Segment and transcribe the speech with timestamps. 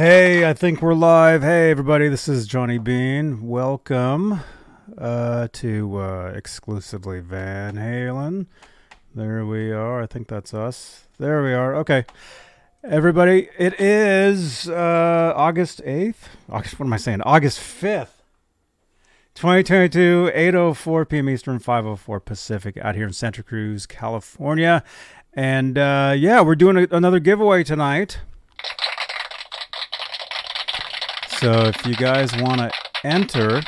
[0.00, 1.42] Hey, I think we're live.
[1.42, 3.46] Hey, everybody, this is Johnny Bean.
[3.46, 4.40] Welcome
[4.96, 8.46] uh, to uh, exclusively Van Halen.
[9.14, 10.00] There we are.
[10.00, 11.06] I think that's us.
[11.18, 11.74] There we are.
[11.74, 12.06] Okay.
[12.82, 16.14] Everybody, it is uh, August 8th.
[16.48, 17.20] August, what am I saying?
[17.20, 18.22] August 5th.
[19.34, 21.28] 2022, 8.04 p.m.
[21.28, 24.82] Eastern, 5.04 Pacific out here in Santa Cruz, California.
[25.34, 28.20] And uh, yeah, we're doing a, another giveaway tonight.
[31.40, 32.70] So if you guys want to
[33.02, 33.62] enter,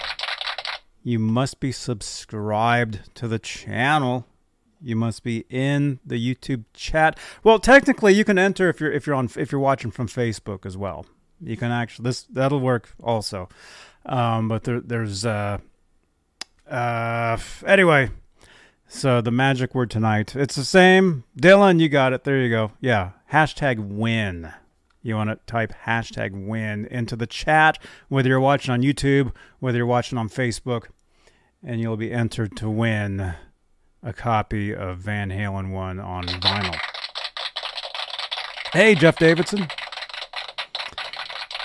[1.03, 4.27] you must be subscribed to the channel.
[4.83, 7.19] You must be in the YouTube chat.
[7.43, 10.67] Well, technically, you can enter if you're if you're on if you're watching from Facebook
[10.67, 11.07] as well.
[11.41, 13.49] You can actually this that'll work also.
[14.05, 15.57] Um, but there, there's uh,
[16.71, 18.11] uh, anyway.
[18.87, 21.25] So the magic word tonight, it's the same.
[21.41, 22.25] Dylan, you got it.
[22.25, 22.73] There you go.
[22.83, 24.53] Yeah, hashtag win.
[25.03, 29.79] You want to type hashtag win into the chat, whether you're watching on YouTube, whether
[29.79, 30.87] you're watching on Facebook,
[31.63, 33.35] and you'll be entered to win
[34.03, 36.79] a copy of Van Halen 1 on vinyl.
[38.73, 39.69] Hey, Jeff Davidson.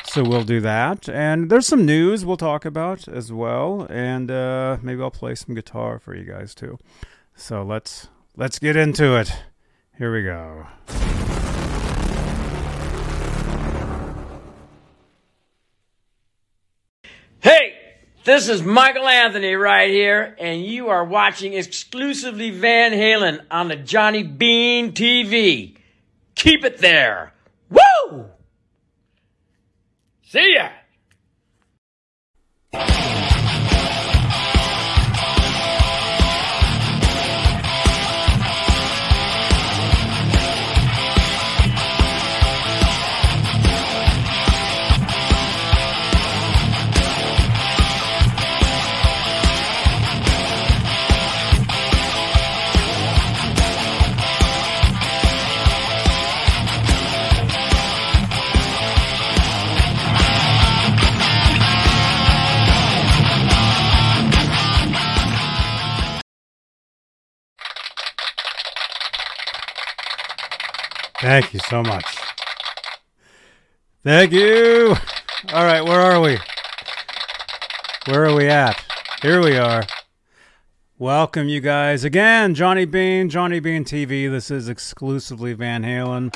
[0.06, 1.08] So we'll do that.
[1.08, 3.86] And there's some news we'll talk about as well.
[3.90, 6.80] And uh, maybe I'll play some guitar for you guys too.
[7.36, 9.32] So let's let's get into it.
[9.98, 10.66] Here we go.
[18.28, 23.78] This is Michael Anthony right here, and you are watching exclusively Van Halen on the
[23.78, 25.78] Johnny Bean TV.
[26.36, 27.32] Keep it there.
[27.70, 28.26] Woo!
[30.24, 30.72] See ya!
[71.28, 72.06] Thank you so much.
[74.02, 74.96] Thank you.
[75.52, 76.38] All right, where are we?
[78.06, 78.82] Where are we at?
[79.22, 79.84] Here we are.
[80.98, 82.06] Welcome, you guys.
[82.06, 84.32] Again, Johnny Bean, Johnny Bean TV.
[84.32, 86.34] This is exclusively Van Halen.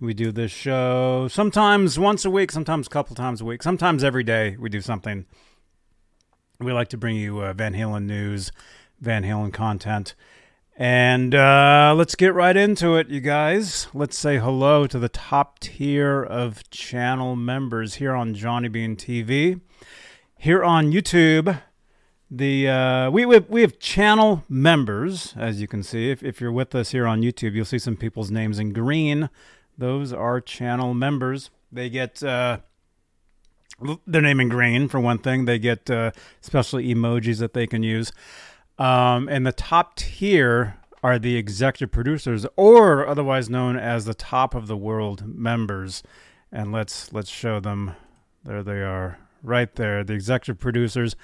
[0.00, 4.02] We do this show sometimes once a week, sometimes a couple times a week, sometimes
[4.02, 5.26] every day we do something.
[6.58, 8.52] We like to bring you uh, Van Halen news,
[9.02, 10.14] Van Halen content.
[10.76, 13.86] And uh, let's get right into it, you guys.
[13.94, 19.60] Let's say hello to the top tier of channel members here on Johnny Bean TV.
[20.36, 21.60] Here on YouTube,
[22.28, 26.10] the uh, we, we have, we have channel members, as you can see.
[26.10, 29.30] If, if you're with us here on YouTube, you'll see some people's names in green.
[29.78, 31.50] Those are channel members.
[31.70, 32.58] They get uh,
[34.08, 35.44] their name in green for one thing.
[35.44, 36.10] They get uh,
[36.40, 38.10] special emojis that they can use.
[38.78, 44.54] Um, and the top tier are the executive producers, or otherwise known as the top
[44.54, 46.02] of the world members.
[46.50, 47.94] And let's let's show them.
[48.44, 50.04] There they are, right there.
[50.04, 51.16] The executive producers.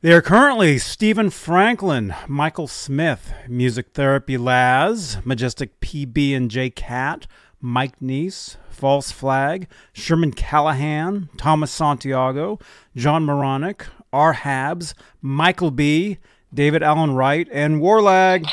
[0.00, 7.26] They are currently Stephen Franklin, Michael Smith, Music Therapy Laz, Majestic PB and J Cat,
[7.60, 12.60] Mike Neese, False Flag, Sherman Callahan, Thomas Santiago,
[12.94, 14.34] John Moronic, R.
[14.34, 16.18] Habs, Michael B.,
[16.52, 18.48] David Allen Wright, and Warlag.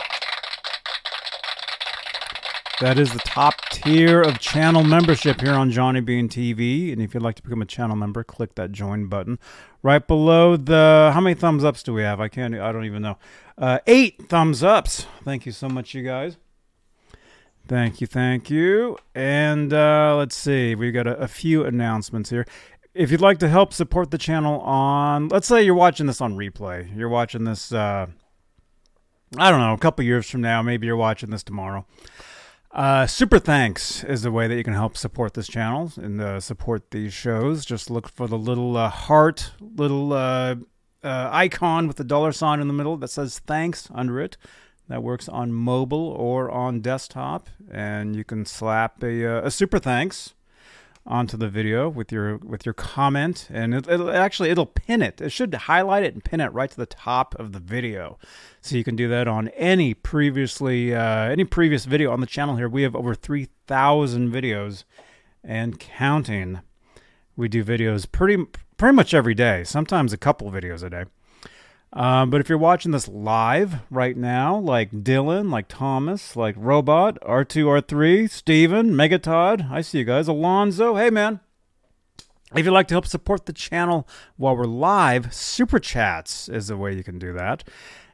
[2.81, 6.91] That is the top tier of channel membership here on Johnny Bean TV.
[6.91, 9.39] And if you'd like to become a channel member, click that join button
[9.81, 11.11] right below the.
[11.13, 12.19] How many thumbs ups do we have?
[12.19, 12.53] I can't.
[12.53, 13.17] I don't even know.
[13.57, 15.05] Uh, eight thumbs ups.
[15.23, 16.37] Thank you so much, you guys.
[17.67, 18.97] Thank you, thank you.
[19.15, 22.45] And uh, let's see, we've got a, a few announcements here
[22.95, 26.35] if you'd like to help support the channel on let's say you're watching this on
[26.35, 28.07] replay you're watching this uh,
[29.37, 31.85] i don't know a couple years from now maybe you're watching this tomorrow.
[32.75, 36.41] Uh, super thanks is the way that you can help support this channel and uh,
[36.41, 37.63] support these shows.
[37.63, 40.55] Just look for the little uh, heart little uh,
[41.01, 44.35] uh, icon with the dollar sign in the middle that says thanks under it.
[44.89, 49.79] That works on mobile or on desktop and you can slap a, uh, a super
[49.79, 50.33] thanks
[51.07, 55.21] onto the video with your with your comment and it, will actually it'll pin it
[55.21, 58.17] it should highlight it and pin it right to the top of the video
[58.59, 62.55] so you can do that on any previously uh, any previous video on the channel
[62.55, 64.83] here we have over 3000 videos
[65.43, 66.61] and counting
[67.35, 68.45] We do videos pretty
[68.77, 69.63] pretty much every day.
[69.63, 71.05] Sometimes a couple videos a day.
[71.95, 77.17] Um, but if you're watching this live right now, like Dylan, like Thomas, like Robot,
[77.21, 80.27] R2R3, Steven, Megatod, I see you guys.
[80.27, 81.39] Alonzo, hey man.
[82.53, 86.77] If you'd like to help support the channel while we're live, Super Chats is the
[86.77, 87.63] way you can do that.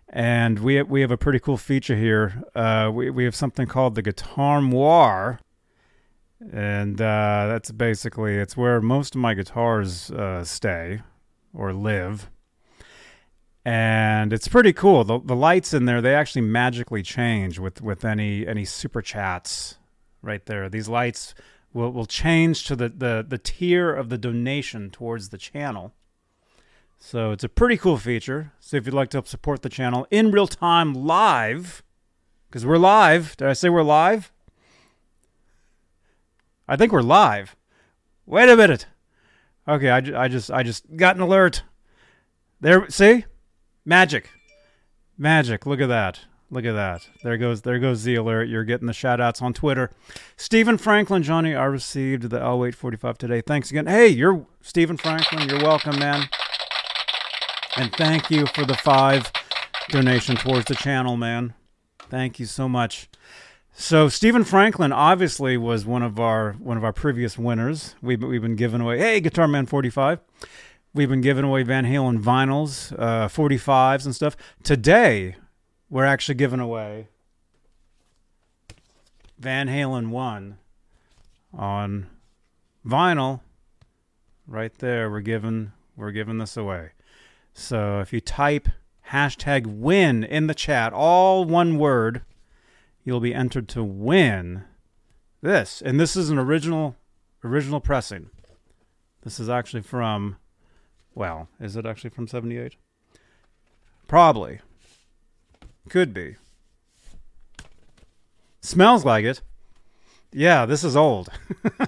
[0.07, 2.43] And we we have a pretty cool feature here.
[2.53, 5.39] Uh, we, we have something called the Guitar Moir.
[6.51, 11.01] And uh, that's basically, it's where most of my guitars uh, stay
[11.53, 12.29] or live
[13.63, 15.03] and it's pretty cool.
[15.03, 19.77] The, the lights in there they actually magically change with with any any super chats
[20.21, 20.69] right there.
[20.69, 21.33] These lights
[21.73, 25.93] will will change to the the the tier of the donation towards the channel.
[26.97, 28.53] So it's a pretty cool feature.
[28.59, 31.81] So if you'd like to help support the channel in real time live,
[32.47, 33.35] because we're live.
[33.37, 34.31] Did I say we're live?
[36.67, 37.55] I think we're live.
[38.25, 38.85] Wait a minute.
[39.67, 41.63] Okay, I, I just I just got an alert.
[42.59, 43.25] There, see,
[43.85, 44.29] Magic.
[45.17, 45.65] Magic.
[45.65, 46.19] Look at that.
[46.49, 47.07] Look at that.
[47.23, 48.49] There goes there goes the alert.
[48.49, 49.89] You're getting the shout outs on Twitter.
[50.35, 53.41] Stephen Franklin, Johnny, I received the L845 today.
[53.41, 53.87] Thanks again.
[53.87, 55.47] Hey, you're Stephen Franklin.
[55.47, 56.27] You're welcome, man.
[57.77, 59.31] And thank you for the five
[59.89, 61.53] donation towards the channel, man.
[62.09, 63.09] Thank you so much.
[63.73, 67.95] So Stephen Franklin obviously was one of our one of our previous winners.
[68.01, 68.99] We've we've been giving away.
[68.99, 70.19] Hey, Guitar Man 45.
[70.93, 74.35] We've been giving away Van Halen vinyls, uh, 45s and stuff.
[74.61, 75.37] Today,
[75.89, 77.07] we're actually giving away
[79.39, 80.57] Van Halen 1
[81.53, 82.07] on
[82.85, 83.39] vinyl.
[84.45, 86.91] Right there, we're giving we're giving this away.
[87.53, 88.67] So if you type
[89.11, 92.23] hashtag win in the chat, all one word,
[93.05, 94.65] you'll be entered to win
[95.41, 95.81] this.
[95.81, 96.97] And this is an original
[97.45, 98.29] original pressing.
[99.21, 100.35] This is actually from
[101.13, 102.75] well, is it actually from 78?
[104.07, 104.59] Probably.
[105.89, 106.35] Could be.
[108.61, 109.41] Smells like it.
[110.31, 111.29] Yeah, this is old.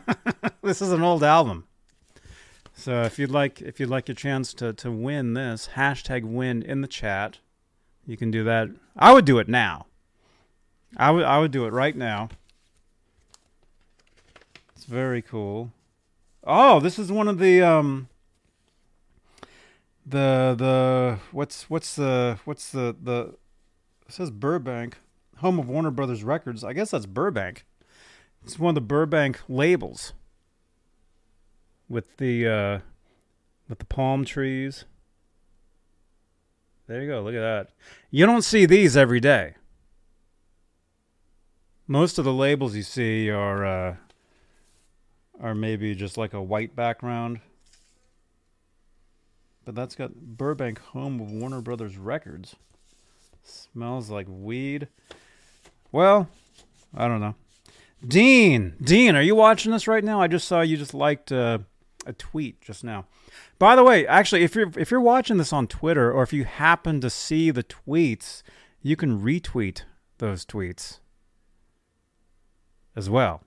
[0.62, 1.66] this is an old album.
[2.74, 6.62] So if you'd like if you'd like your chance to, to win this, hashtag win
[6.62, 7.38] in the chat.
[8.06, 8.70] You can do that.
[8.98, 9.86] I would do it now.
[10.98, 12.30] I would I would do it right now.
[14.76, 15.72] It's very cool.
[16.44, 18.10] Oh, this is one of the um
[20.06, 23.36] the the what's what's the what's the the
[24.08, 24.98] says Burbank,
[25.38, 26.64] home of Warner Brothers Records.
[26.64, 27.66] I guess that's Burbank.
[28.44, 30.14] It's one of the Burbank labels
[31.88, 32.80] with the uh,
[33.70, 34.86] with the palm trees.
[36.88, 37.22] There you go.
[37.22, 37.70] Look at that.
[38.12, 39.56] You don't see these every day.
[41.88, 43.96] Most of the labels you see are uh,
[45.40, 47.40] are maybe just like a white background
[49.66, 52.56] but that's got Burbank, home of Warner Brothers Records.
[53.44, 54.88] Smells like weed.
[55.92, 56.30] Well,
[56.94, 57.36] I don't know.
[58.06, 60.22] Dean, Dean, are you watching this right now?
[60.22, 61.60] I just saw you just liked uh,
[62.06, 63.06] a tweet just now.
[63.60, 66.44] By the way, actually, if you're if you're watching this on Twitter or if you
[66.44, 68.44] happen to see the tweets,
[68.82, 69.84] you can retweet
[70.18, 71.00] those tweets
[72.96, 73.42] as well.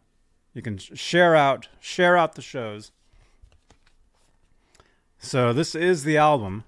[0.55, 2.93] You can share out share out the shows
[5.19, 6.65] so this is the album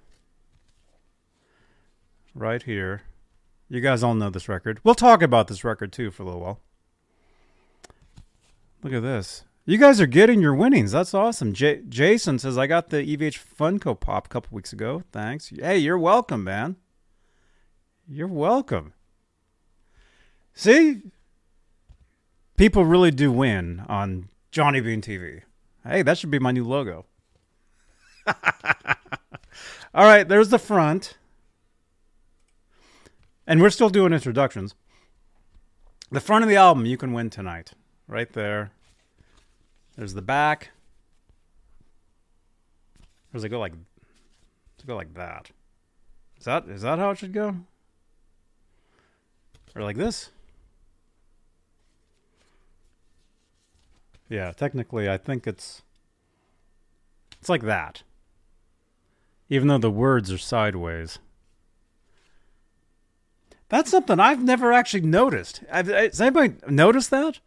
[2.33, 3.03] right here.
[3.67, 4.79] You guys all know this record.
[4.83, 6.59] We'll talk about this record too for a little while.
[8.81, 9.43] Look at this.
[9.65, 10.91] You guys are getting your winnings.
[10.93, 11.53] That's awesome.
[11.53, 15.03] J- Jason says I got the EVH Funko Pop a couple weeks ago.
[15.11, 15.49] Thanks.
[15.49, 16.77] Hey, you're welcome, man.
[18.07, 18.93] You're welcome.
[20.55, 21.01] See?
[22.57, 25.41] People really do win on Johnny Bean TV.
[25.85, 27.05] Hey, that should be my new logo.
[29.93, 31.17] All right, there's the front.
[33.47, 34.75] And we're still doing introductions.
[36.11, 37.71] The front of the album you can win tonight.
[38.07, 38.71] Right there.
[39.95, 40.69] There's the back.
[43.31, 45.51] Or does it go like does it go like that?
[46.37, 47.55] Is that is that how it should go?
[49.75, 50.29] Or like this?
[54.29, 55.81] Yeah, technically I think it's
[57.39, 58.03] it's like that
[59.49, 61.19] even though the words are sideways.
[63.69, 65.61] That's something I've never actually noticed.
[65.69, 67.39] Has anybody noticed that?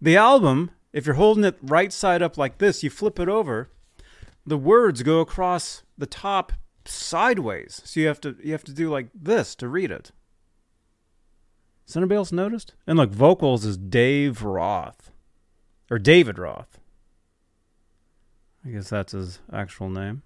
[0.00, 3.70] The album, if you're holding it right side up like this, you flip it over,
[4.46, 6.52] the words go across the top
[6.84, 7.82] sideways.
[7.84, 10.12] So you have to you have to do like this to read it.
[11.86, 12.74] Has anybody else noticed?
[12.86, 15.12] And look, vocals is Dave Roth.
[15.90, 16.80] Or David Roth.
[18.64, 20.22] I guess that's his actual name.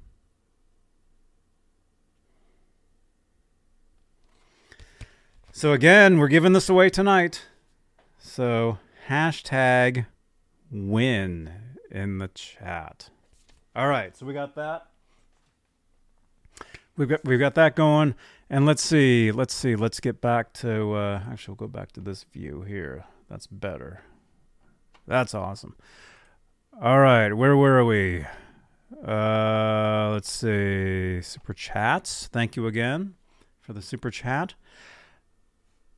[5.61, 7.43] So again, we're giving this away tonight.
[8.19, 8.79] So
[9.11, 10.07] hashtag
[10.71, 11.51] win
[11.91, 13.11] in the chat.
[13.77, 14.87] All right, so we got that.
[16.97, 18.15] We've got we've got that going,
[18.49, 20.95] and let's see, let's see, let's get back to.
[20.95, 23.05] Uh, actually, we'll go back to this view here.
[23.29, 24.01] That's better.
[25.07, 25.77] That's awesome.
[26.81, 28.25] All right, where were we?
[29.07, 32.29] Uh, let's see, super chats.
[32.29, 33.13] Thank you again
[33.61, 34.55] for the super chat.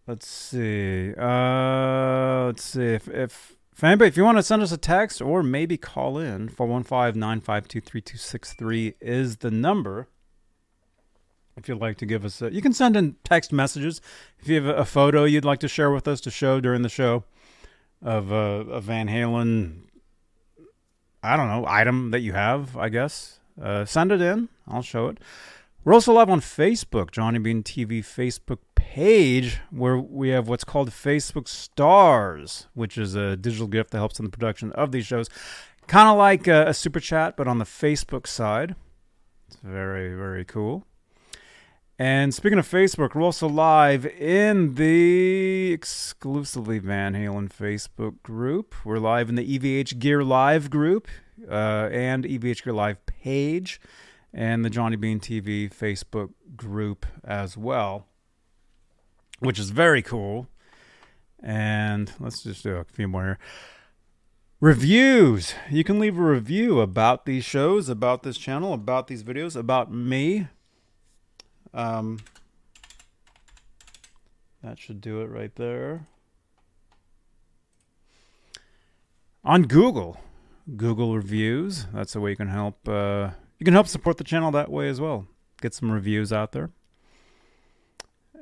[0.07, 1.15] Let's see.
[1.17, 5.23] Uh, let's see if if if anybody, if you want to send us a text
[5.23, 10.07] or maybe call in, 415-952-3263 is the number.
[11.57, 14.01] If you'd like to give us a, you can send in text messages.
[14.41, 16.89] If you have a photo you'd like to share with us to show during the
[16.89, 17.25] show
[18.03, 19.83] of uh, a Van Halen,
[21.23, 24.49] I don't know, item that you have, I guess, uh, send it in.
[24.67, 25.19] I'll show it.
[25.85, 30.91] We're also live on Facebook, Johnny Bean TV Facebook page, where we have what's called
[30.91, 35.29] Facebook Stars, which is a digital gift that helps in the production of these shows.
[35.89, 38.77] Kind of like a, a super chat, but on the Facebook side.
[39.49, 40.87] It's very, very cool.
[41.99, 48.77] And speaking of Facebook, we're also live in the exclusively Van Halen Facebook group.
[48.85, 51.09] We're live in the EVH Gear Live group
[51.51, 53.81] uh, and EVH Gear Live page
[54.33, 58.07] and the Johnny Bean TV Facebook group as well,
[59.41, 60.49] which is very cool.
[61.43, 63.39] And let's just do a few more here.
[64.61, 65.55] Reviews.
[65.71, 69.93] You can leave a review about these shows, about this channel, about these videos, about
[69.93, 70.47] me.
[71.75, 72.21] Um,
[74.63, 76.07] that should do it right there.
[79.45, 80.21] On Google,
[80.77, 81.87] Google reviews.
[81.93, 82.89] That's the way you can help.
[82.89, 83.31] Uh,
[83.63, 85.29] you can help support the channel that way as well.
[85.61, 86.71] Get some reviews out there.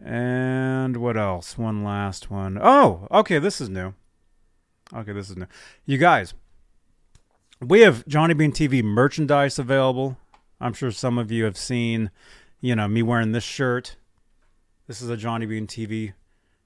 [0.02, 1.58] And what else?
[1.58, 2.58] One last one.
[2.58, 3.92] Oh, okay, this is new.
[4.94, 5.46] Okay, this is new.
[5.84, 6.32] You guys,
[7.60, 10.16] we have Johnny Bean TV merchandise available.
[10.58, 12.10] I'm sure some of you have seen,
[12.62, 13.96] you know, me wearing this shirt.
[14.86, 16.14] This is a Johnny Bean TV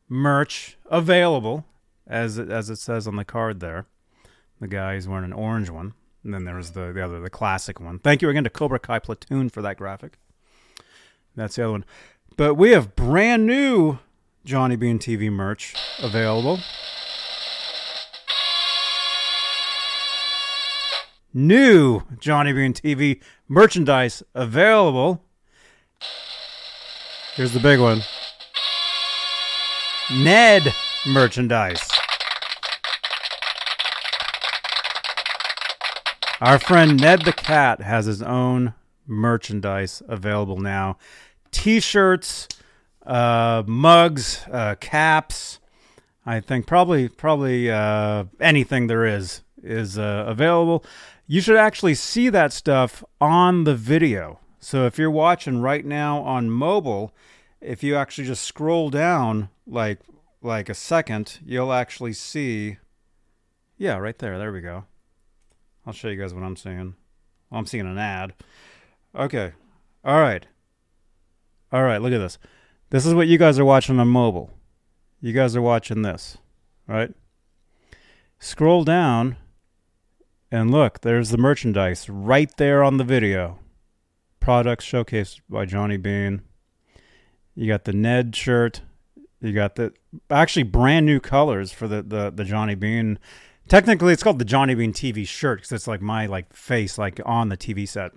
[0.08, 1.64] merch available,
[2.06, 3.86] as it, as it says on the card there.
[4.60, 5.94] The guy is wearing an orange one.
[6.24, 7.98] And then there was the, the other, the classic one.
[7.98, 10.18] Thank you again to Cobra Kai Platoon for that graphic.
[11.36, 11.84] That's the other one.
[12.36, 13.98] But we have brand new
[14.44, 16.60] Johnny Bean TV merch available.
[21.32, 25.22] New Johnny Bean TV merchandise available.
[27.34, 28.02] Here's the big one
[30.12, 30.72] Ned
[31.06, 31.93] merchandise.
[36.44, 38.74] Our friend Ned the Cat has his own
[39.06, 40.98] merchandise available now
[41.50, 42.48] t shirts,
[43.06, 45.58] uh, mugs, uh, caps.
[46.26, 50.84] I think probably probably uh, anything there is is uh, available.
[51.26, 54.38] You should actually see that stuff on the video.
[54.60, 57.14] So if you're watching right now on mobile,
[57.62, 60.00] if you actually just scroll down like
[60.42, 62.76] like a second, you'll actually see.
[63.78, 64.38] Yeah, right there.
[64.38, 64.84] There we go.
[65.86, 66.94] I'll show you guys what I'm seeing.
[67.50, 68.34] Well, I'm seeing an ad.
[69.14, 69.52] Okay.
[70.04, 70.46] All right.
[71.72, 72.38] All right, look at this.
[72.90, 74.50] This is what you guys are watching on mobile.
[75.20, 76.38] You guys are watching this,
[76.86, 77.12] right?
[78.38, 79.36] Scroll down
[80.54, 83.58] and look, there's the merchandise right there on the video.
[84.38, 86.42] Products showcased by Johnny Bean.
[87.56, 88.82] You got the Ned shirt.
[89.40, 89.92] You got the
[90.30, 93.18] actually brand new colors for the, the, the Johnny Bean
[93.68, 97.20] Technically, it's called the Johnny Bean TV shirt because it's like my like face like
[97.24, 98.12] on the TV set.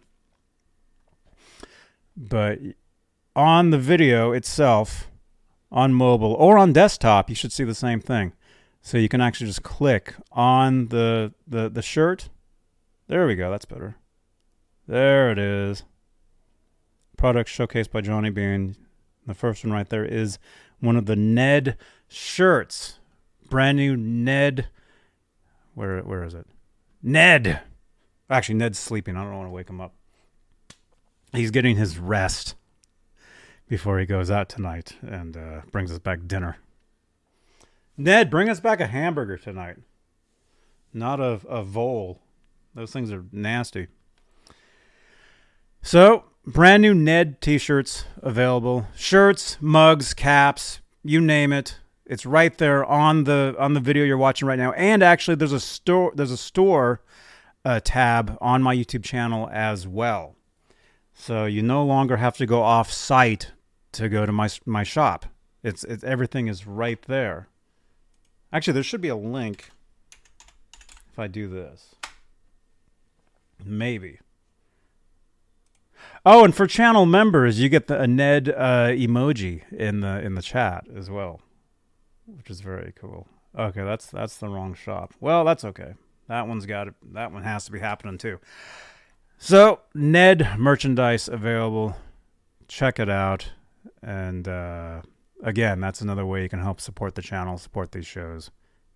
[2.16, 2.60] But
[3.36, 5.10] on the video itself,
[5.72, 8.34] on mobile or on desktop, you should see the same thing.
[8.82, 12.30] So you can actually just click on the the the shirt.
[13.08, 13.50] There we go.
[13.50, 13.96] That's better.
[14.88, 15.84] There it is.
[17.18, 18.76] Product showcased by Johnny Bean.
[19.26, 20.40] The first one right there is
[20.80, 21.78] one of the Ned
[22.08, 23.00] shirts.
[23.50, 24.68] Brand new Ned
[25.78, 26.48] where where is it?
[27.04, 27.62] Ned.
[28.32, 29.16] Actually, Ned's sleeping.
[29.16, 29.94] I don't want to wake him up.
[31.32, 32.56] He's getting his rest
[33.70, 36.58] before he goes out tonight and uh, brings us back dinner.
[37.96, 39.78] Ned, bring us back a hamburger tonight,
[40.94, 42.22] not a, a vole.
[42.74, 43.88] Those things are nasty.
[45.84, 51.78] So, brand new Ned t shirts available shirts, mugs, caps, you name it.
[52.10, 54.72] It's right there on the on the video you're watching right now.
[54.74, 57.02] And actually, there's a store there's a store
[57.66, 60.36] uh, tab on my YouTube channel as well.
[61.14, 63.52] So you no longer have to go off site
[63.94, 65.26] to go to my my shop.
[65.64, 67.50] It's, it's everything is right there.
[68.54, 69.72] Actually, there should be a link
[71.12, 71.96] if I do this.
[73.66, 74.20] Maybe.
[76.26, 80.36] Oh, and for channel members, you get the a Ned uh, emoji in the in
[80.36, 81.42] the chat as well,
[82.28, 83.28] which is very cool.
[83.58, 85.14] Okay, that's that's the wrong shop.
[85.20, 85.94] Well, that's okay.
[86.28, 86.94] That one's got it.
[87.14, 88.40] That one has to be happening too.
[89.38, 91.96] So Ned merchandise available.
[92.68, 93.52] Check it out,
[94.02, 95.02] and uh,
[95.42, 98.52] again, that's another way you can help support the channel, support these shows,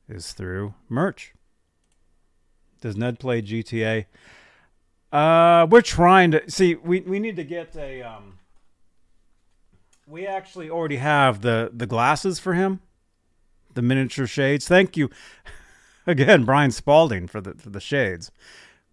[0.09, 1.33] is through merch.
[2.81, 4.05] Does Ned play GTA?
[5.11, 6.75] Uh, we're trying to see.
[6.75, 8.01] We we need to get a.
[8.01, 8.39] Um,
[10.07, 12.81] we actually already have the the glasses for him,
[13.73, 14.67] the miniature shades.
[14.67, 15.09] Thank you,
[16.07, 18.31] again, Brian Spalding for the for the shades.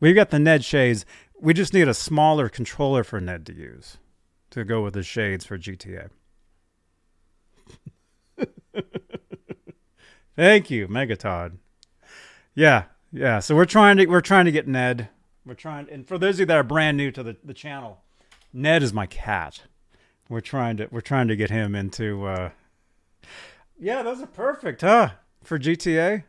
[0.00, 1.04] We've got the Ned shades.
[1.40, 3.98] We just need a smaller controller for Ned to use
[4.50, 6.08] to go with the shades for GTA.
[10.36, 11.58] Thank you, Megatod.
[12.54, 13.40] Yeah, yeah.
[13.40, 15.08] So we're trying to we're trying to get Ned.
[15.44, 18.02] We're trying, and for those of you that are brand new to the, the channel,
[18.52, 19.62] Ned is my cat.
[20.28, 22.26] We're trying to we're trying to get him into.
[22.26, 22.50] uh
[23.78, 25.10] Yeah, those are perfect, huh?
[25.42, 26.24] For GTA.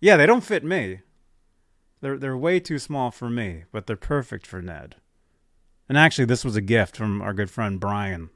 [0.00, 1.00] Yeah, they don't fit me.
[2.00, 4.96] They're they're way too small for me, but they're perfect for Ned.
[5.88, 8.30] And actually, this was a gift from our good friend Brian,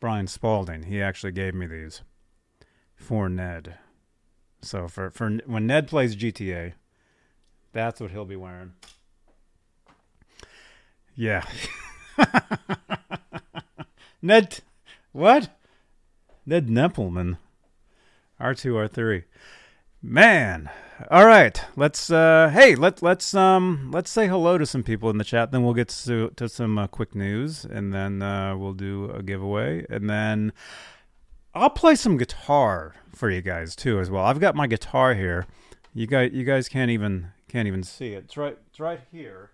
[0.00, 0.84] Brian Spalding.
[0.84, 2.02] He actually gave me these
[2.94, 3.74] for Ned.
[4.62, 6.72] So for for when Ned plays GTA,
[7.72, 8.72] that's what he'll be wearing.
[11.14, 11.44] Yeah.
[14.22, 14.60] Ned,
[15.12, 15.50] what?
[16.46, 17.36] Ned Neppelman,
[18.40, 19.24] R two R three.
[20.02, 20.70] Man,
[21.10, 21.62] all right.
[21.76, 25.52] Let's uh, hey, let let's um let's say hello to some people in the chat.
[25.52, 29.22] Then we'll get to to some uh, quick news, and then uh, we'll do a
[29.22, 30.52] giveaway, and then
[31.54, 34.24] I'll play some guitar for you guys too as well.
[34.24, 35.46] I've got my guitar here.
[35.92, 38.24] You guys you guys can't even can't even see it.
[38.24, 39.50] It's right it's right here.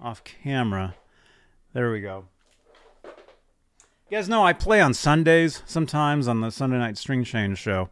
[0.00, 0.94] Off camera.
[1.74, 2.26] There we go.
[4.14, 7.88] You guys know I play on Sundays sometimes on the Sunday night string change show.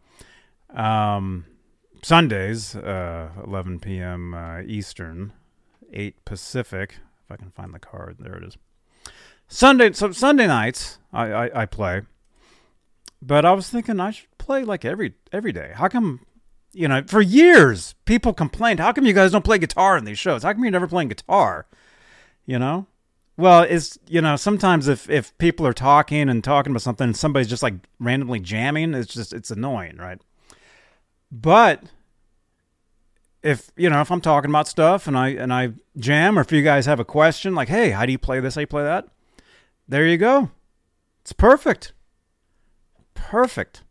[0.71, 1.47] Um,
[2.01, 4.33] Sundays, uh, 11 p.m.
[4.33, 5.33] Uh, Eastern,
[5.93, 6.99] 8 Pacific.
[7.25, 8.57] If I can find the card, there it is.
[9.49, 12.03] Sunday, so Sunday nights I, I, I play,
[13.21, 15.73] but I was thinking I should play like every every day.
[15.75, 16.21] How come,
[16.73, 20.21] you know, for years people complained, how come you guys don't play guitar in these
[20.21, 20.45] shows?
[20.45, 21.67] How come you're never playing guitar?
[22.47, 22.87] You know,
[23.43, 27.17] well, it's you know sometimes if if people are talking and talking about something, and
[27.17, 30.21] somebody's just like randomly jamming, it's just it's annoying, right?
[31.33, 31.83] But
[33.43, 36.53] if you know if I'm talking about stuff and I and I jam, or if
[36.53, 38.55] you guys have a question like, hey, how do you play this?
[38.55, 39.09] How do you play that?
[39.89, 40.51] There you go.
[41.23, 41.95] It's perfect.
[43.15, 43.83] Perfect.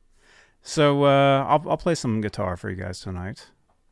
[0.61, 3.47] So uh, I'll I'll play some guitar for you guys tonight,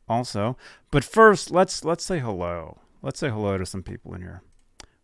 [0.08, 0.56] also.
[0.90, 2.78] But first, let's let's say hello.
[3.02, 4.42] Let's say hello to some people in here.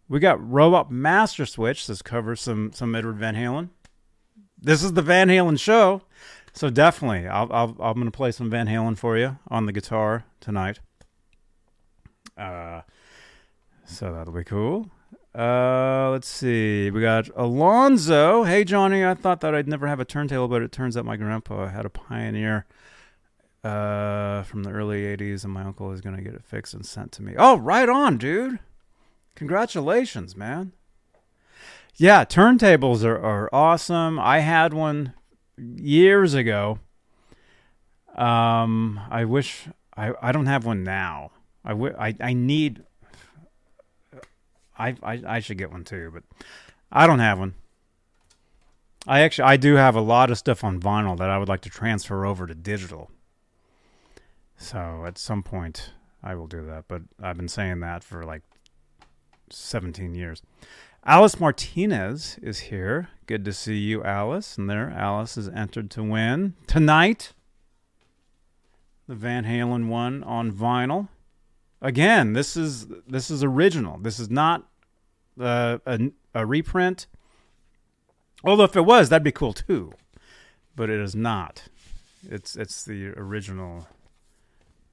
[0.08, 1.86] We got Robot Master Switch.
[1.86, 3.70] This covers some some Edward Van Halen.
[4.58, 6.02] This is the Van Halen show,
[6.52, 10.24] so definitely I'll, I'll I'm gonna play some Van Halen for you on the guitar
[10.40, 10.80] tonight.
[12.36, 12.82] Uh,
[13.84, 14.90] so that'll be cool.
[15.34, 16.90] Uh, let's see.
[16.90, 18.44] We got Alonzo.
[18.44, 21.16] Hey Johnny, I thought that I'd never have a turntable, but it turns out my
[21.16, 22.64] grandpa had a Pioneer
[23.64, 27.10] uh, from the early '80s, and my uncle is gonna get it fixed and sent
[27.12, 27.34] to me.
[27.36, 28.60] Oh, right on, dude.
[29.36, 30.72] Congratulations, man.
[31.94, 34.18] Yeah, turntables are, are awesome.
[34.18, 35.14] I had one
[35.56, 36.80] years ago.
[38.16, 41.30] Um, I wish I, I don't have one now.
[41.64, 42.82] I, w- I, I need
[44.78, 46.22] I, I I should get one too, but
[46.92, 47.54] I don't have one.
[49.06, 51.62] I actually I do have a lot of stuff on vinyl that I would like
[51.62, 53.10] to transfer over to digital.
[54.56, 58.42] So at some point I will do that, but I've been saying that for like
[59.50, 60.42] 17 years.
[61.04, 63.08] Alice Martinez is here.
[63.26, 64.58] Good to see you, Alice.
[64.58, 67.32] And there, Alice is entered to win tonight.
[69.06, 71.08] The Van Halen one on vinyl.
[71.80, 73.98] Again, this is this is original.
[73.98, 74.66] This is not
[75.40, 77.06] uh, a, a reprint.
[78.42, 79.92] Although if it was, that'd be cool too.
[80.74, 81.68] But it is not.
[82.28, 83.86] It's it's the original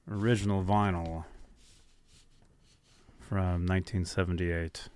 [0.08, 1.24] original vinyl
[3.34, 4.86] from 1978.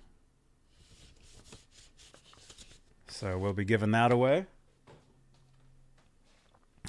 [3.09, 4.45] So we'll be giving that away.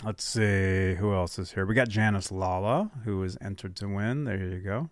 [0.05, 1.67] Let's see who else is here.
[1.67, 4.27] We got Janice Lala, who was entered to win.
[4.27, 4.91] There you go.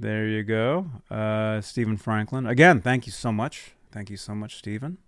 [0.00, 0.86] There you go.
[1.08, 2.44] Uh, Stephen Franklin.
[2.44, 3.74] Again, thank you so much.
[3.92, 4.98] Thank you so much, Stephen.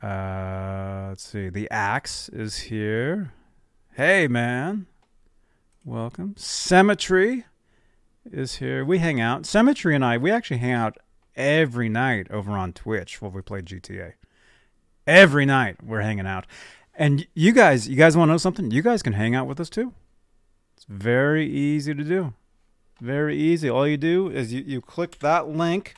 [0.00, 1.48] Uh, let's see.
[1.48, 3.32] The Axe is here.
[3.94, 4.86] Hey, man.
[5.84, 6.36] Welcome.
[6.36, 7.46] Cemetery
[8.30, 8.84] is here.
[8.84, 9.46] We hang out.
[9.46, 10.98] Cemetery and I, we actually hang out
[11.34, 14.14] every night over on Twitch while we play GTA.
[15.06, 16.46] Every night we're hanging out.
[16.94, 18.70] And you guys, you guys want to know something?
[18.70, 19.94] You guys can hang out with us too.
[20.76, 22.34] It's very easy to do.
[23.00, 23.68] Very easy.
[23.68, 25.94] All you do is you, you click that link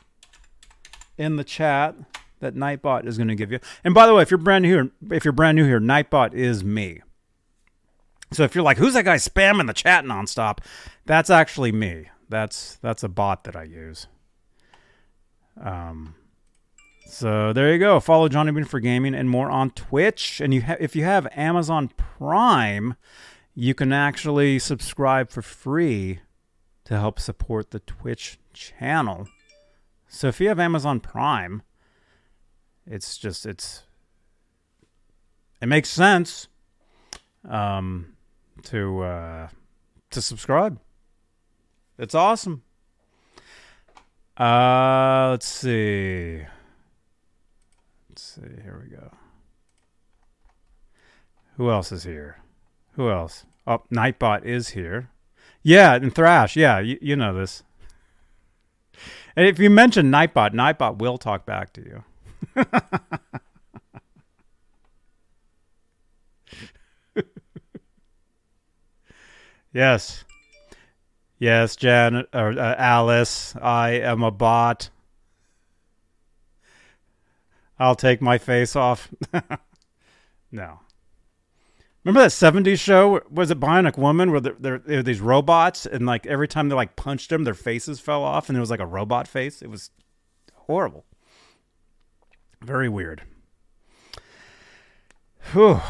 [1.19, 1.97] in the chat
[2.41, 3.59] that Nightbot is going to give you.
[3.83, 6.35] And by the way, if you're brand new here, if you're brand new here, Nightbot
[6.35, 7.01] is me.
[8.33, 10.59] So if you're like, who's that guy spamming the chat nonstop?
[11.07, 12.09] That's actually me.
[12.29, 14.07] That's that's a bot that I use.
[15.61, 16.15] Um,
[17.07, 18.01] so there you go.
[18.01, 20.41] Follow Johnny Bean for gaming and more on Twitch.
[20.41, 22.97] And you ha- if you have Amazon Prime,
[23.55, 26.21] you can actually subscribe for free
[26.85, 29.29] to help support the Twitch channel.
[30.09, 31.63] So if you have Amazon Prime,
[32.87, 33.85] it's just it's
[35.61, 36.49] it makes sense
[37.49, 38.17] um
[38.65, 39.49] to uh
[40.11, 40.81] to subscribe.
[41.99, 42.63] It's awesome.
[44.37, 46.43] Uh let's see.
[48.09, 48.63] Let's see.
[48.63, 49.11] Here we go.
[51.57, 52.39] Who else is here?
[52.93, 53.47] Who else?
[53.67, 55.11] Oh, Nightbot is here.
[55.63, 56.57] Yeah, and Thrash.
[56.57, 57.63] Yeah, you, you know this.
[59.37, 62.05] And if you mention Nightbot, Nightbot will talk back to you.
[69.73, 70.25] yes.
[71.45, 74.89] Yes, Jan or uh, Alice, I am a bot.
[77.79, 79.11] I'll take my face off.
[80.51, 80.81] no.
[82.03, 83.21] Remember that '70s show?
[83.31, 86.71] Was it Bionic Woman, where there, there, there were these robots, and like every time
[86.71, 89.61] they like punched them, their faces fell off, and it was like a robot face.
[89.61, 89.91] It was
[90.55, 91.05] horrible.
[92.63, 93.21] Very weird.
[95.53, 95.83] Whew.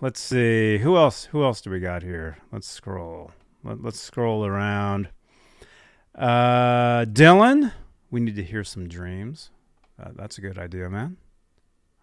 [0.00, 0.78] Let's see.
[0.78, 1.26] Who else?
[1.26, 2.38] Who else do we got here?
[2.50, 3.30] Let's scroll.
[3.64, 5.08] Let, let's scroll around.
[6.14, 7.72] Uh, Dylan,
[8.10, 9.50] we need to hear some dreams.
[10.00, 11.16] Uh, that's a good idea, man.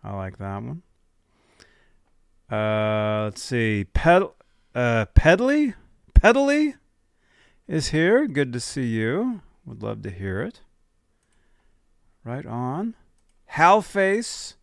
[0.03, 0.83] I like that one.
[2.49, 3.85] Uh, let's see.
[3.93, 4.23] Ped,
[4.73, 5.73] uh, Pedley,
[6.13, 6.75] Pedley
[7.67, 8.27] is here.
[8.27, 9.41] Good to see you.
[9.65, 10.61] Would love to hear it.
[12.23, 12.95] Right on.
[13.53, 14.55] Halface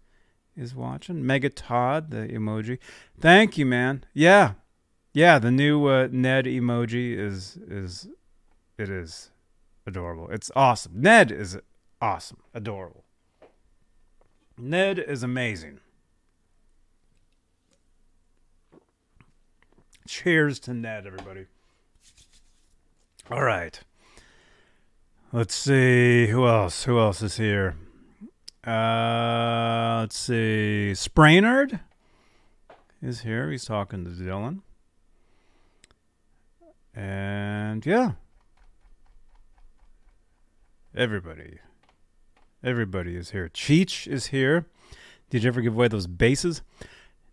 [0.57, 1.26] is watching.
[1.26, 2.78] Mega Todd, the emoji.
[3.18, 4.04] Thank you, man.
[4.14, 4.52] Yeah,
[5.14, 5.38] yeah.
[5.38, 8.09] The new uh, Ned emoji is is
[8.77, 9.31] it is
[9.87, 10.29] adorable.
[10.31, 10.92] It's awesome.
[10.96, 11.59] Ned is
[12.03, 12.38] awesome.
[12.53, 13.05] Adorable.
[14.59, 15.81] Ned is amazing.
[20.07, 21.46] Cheers to Ned, everybody.
[23.31, 23.81] All right.
[25.33, 26.85] Let's see who else.
[26.85, 27.74] Who else is here?
[28.66, 30.92] Uh, let's see.
[30.94, 31.81] Sprainard
[33.03, 33.50] is here.
[33.50, 34.61] He's talking to Dylan.
[36.94, 38.12] And yeah.
[40.96, 41.59] Everybody.
[42.62, 43.48] Everybody is here.
[43.48, 44.66] Cheech is here.
[45.28, 46.62] Did you ever give away those bases?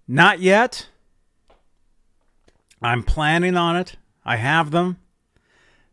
[0.07, 0.87] Not yet.
[2.81, 3.97] I'm planning on it.
[4.25, 4.97] I have them.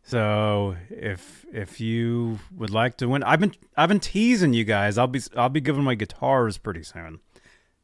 [0.03, 4.97] So if if you would like to win, I've been I've been teasing you guys.
[4.97, 7.21] I'll be I'll be giving my guitars pretty soon,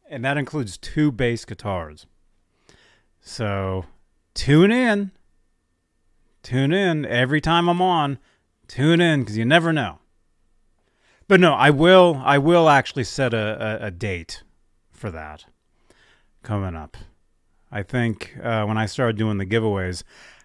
[0.08, 2.06] and that includes two bass guitars.
[3.20, 3.84] So
[4.32, 5.10] tune in,
[6.44, 8.18] tune in every time I'm on.
[8.68, 9.98] Tune in because you never know.
[11.26, 14.44] But no, I will I will actually set a, a, a date
[14.92, 15.46] for that
[16.42, 16.96] coming up.
[17.72, 20.04] I think uh, when I started doing the giveaways,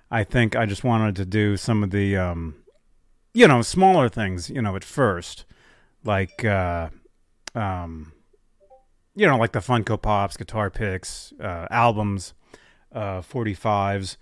[0.09, 2.55] I think I just wanted to do some of the, um,
[3.33, 5.45] you know, smaller things, you know, at first,
[6.03, 6.89] like, uh,
[7.53, 8.13] um,
[9.15, 12.33] you know, like the Funko Pops, guitar picks, uh, albums,
[12.91, 14.17] uh, 45s,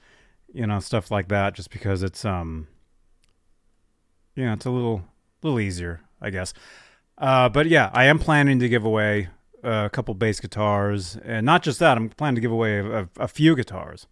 [0.58, 2.68] you know, stuff like that, just because it's, um,
[4.36, 5.04] you know, it's a little,
[5.44, 6.52] little easier, I guess.
[7.18, 9.30] Uh, but yeah, I am planning to give away
[9.64, 11.96] a couple bass guitars, and not just that.
[11.96, 14.08] I'm planning to give away a, a, a few guitars.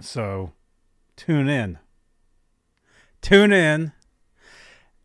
[0.00, 0.52] So,
[1.14, 1.78] tune in.
[3.20, 3.92] Tune in,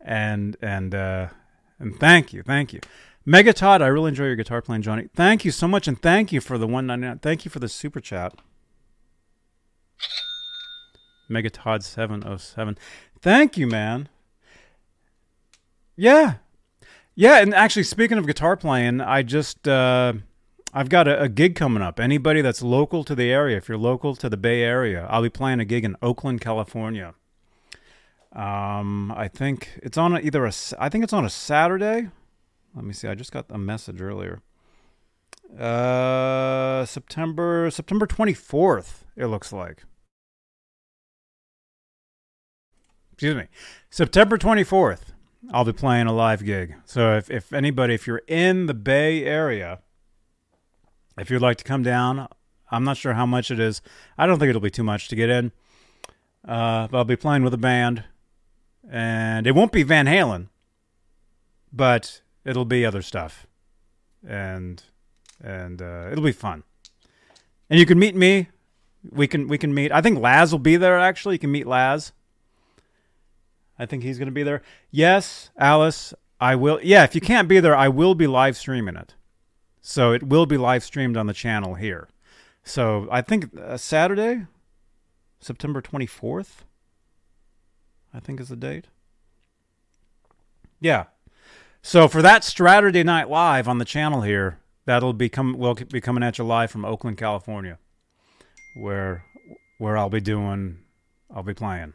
[0.00, 1.28] and and uh,
[1.78, 2.80] and thank you, thank you,
[3.24, 3.82] Mega Todd.
[3.82, 5.08] I really enjoy your guitar playing, Johnny.
[5.14, 7.18] Thank you so much, and thank you for the one ninety nine.
[7.18, 8.34] Thank you for the super chat.
[11.32, 12.76] Mega Todd seven oh seven.
[13.20, 14.08] Thank you, man.
[15.96, 16.34] Yeah,
[17.14, 20.14] yeah, and actually, speaking of guitar playing, I just uh,
[20.72, 22.00] I've got a, a, gig coming up.
[22.00, 25.28] Anybody that's local to the area, if you're local to the Bay Area, I'll be
[25.28, 27.14] playing a gig in Oakland, California.
[28.32, 32.08] Um, I think it's on a, either a I think it's on a Saturday.
[32.74, 33.08] Let me see.
[33.08, 34.40] I just got a message earlier.
[35.58, 39.04] Uh, September September twenty fourth.
[39.16, 39.82] It looks like.
[43.22, 43.46] Excuse me,
[43.88, 45.12] September twenty fourth.
[45.52, 46.74] I'll be playing a live gig.
[46.84, 49.78] So if if anybody, if you're in the Bay Area,
[51.16, 52.26] if you'd like to come down,
[52.72, 53.80] I'm not sure how much it is.
[54.18, 55.52] I don't think it'll be too much to get in.
[56.44, 58.02] Uh, I'll be playing with a band,
[58.90, 60.48] and it won't be Van Halen,
[61.72, 63.46] but it'll be other stuff,
[64.26, 64.82] and
[65.40, 66.64] and uh, it'll be fun.
[67.70, 68.48] And you can meet me.
[69.08, 69.92] We can we can meet.
[69.92, 70.98] I think Laz will be there.
[70.98, 72.12] Actually, you can meet Laz.
[73.82, 74.62] I think he's going to be there.
[74.92, 76.78] Yes, Alice, I will.
[76.84, 79.16] Yeah, if you can't be there, I will be live streaming it.
[79.80, 82.08] So it will be live streamed on the channel here.
[82.62, 84.46] So I think uh, Saturday,
[85.40, 86.58] September 24th,
[88.14, 88.86] I think is the date.
[90.78, 91.06] Yeah.
[91.82, 96.00] So for that Saturday night live on the channel here, that'll be come will be
[96.00, 97.78] coming at you live from Oakland, California,
[98.76, 99.24] where
[99.78, 100.78] where I'll be doing
[101.34, 101.94] I'll be playing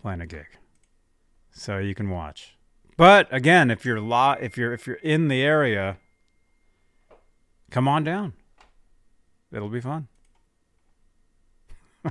[0.00, 0.46] playing a gig.
[1.52, 2.56] So you can watch.
[2.96, 5.98] But again, if you're lo- if you're if you're in the area,
[7.70, 8.34] come on down.
[9.52, 10.08] It'll be fun.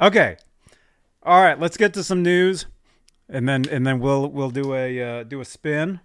[0.00, 0.36] okay.
[1.22, 2.66] All right, let's get to some news
[3.32, 6.00] and then and then we'll we'll do a uh, do a spin.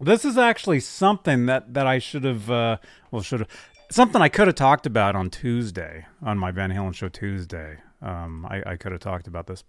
[0.00, 2.76] This is actually something that that I should have uh,
[3.10, 3.48] well should have
[3.90, 7.78] something I could have talked about on Tuesday on my Van Halen show Tuesday.
[8.00, 9.64] Um, I, I could have talked about this.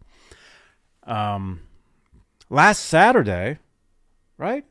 [1.05, 1.61] Um,
[2.49, 3.59] last Saturday,
[4.37, 4.65] right?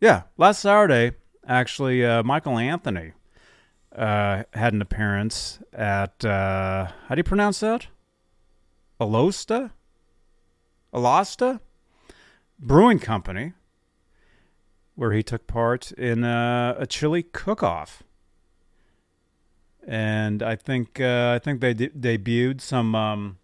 [0.00, 3.12] Yeah, last Saturday, actually, uh, Michael Anthony
[3.94, 7.86] uh, had an appearance at uh, how do you pronounce that?
[9.00, 9.70] Alosta,
[10.92, 11.60] Alosta?
[12.58, 13.52] Brewing Company,
[14.94, 18.02] where he took part in uh, a chili cook-off
[19.86, 22.94] and I think uh, I think they de- debuted some.
[22.94, 23.38] Um...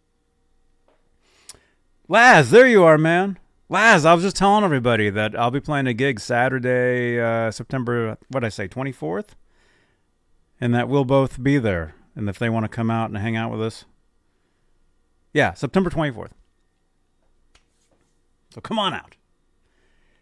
[2.13, 3.39] Laz, there you are, man.
[3.71, 8.19] Laz, I was just telling everybody that I'll be playing a gig Saturday, uh, September
[8.29, 9.35] what I say, twenty fourth,
[10.61, 11.95] and that we'll both be there.
[12.15, 13.87] And if they want to come out and hang out with us,
[15.33, 16.35] yeah, September twenty fourth.
[18.51, 19.17] So come on out.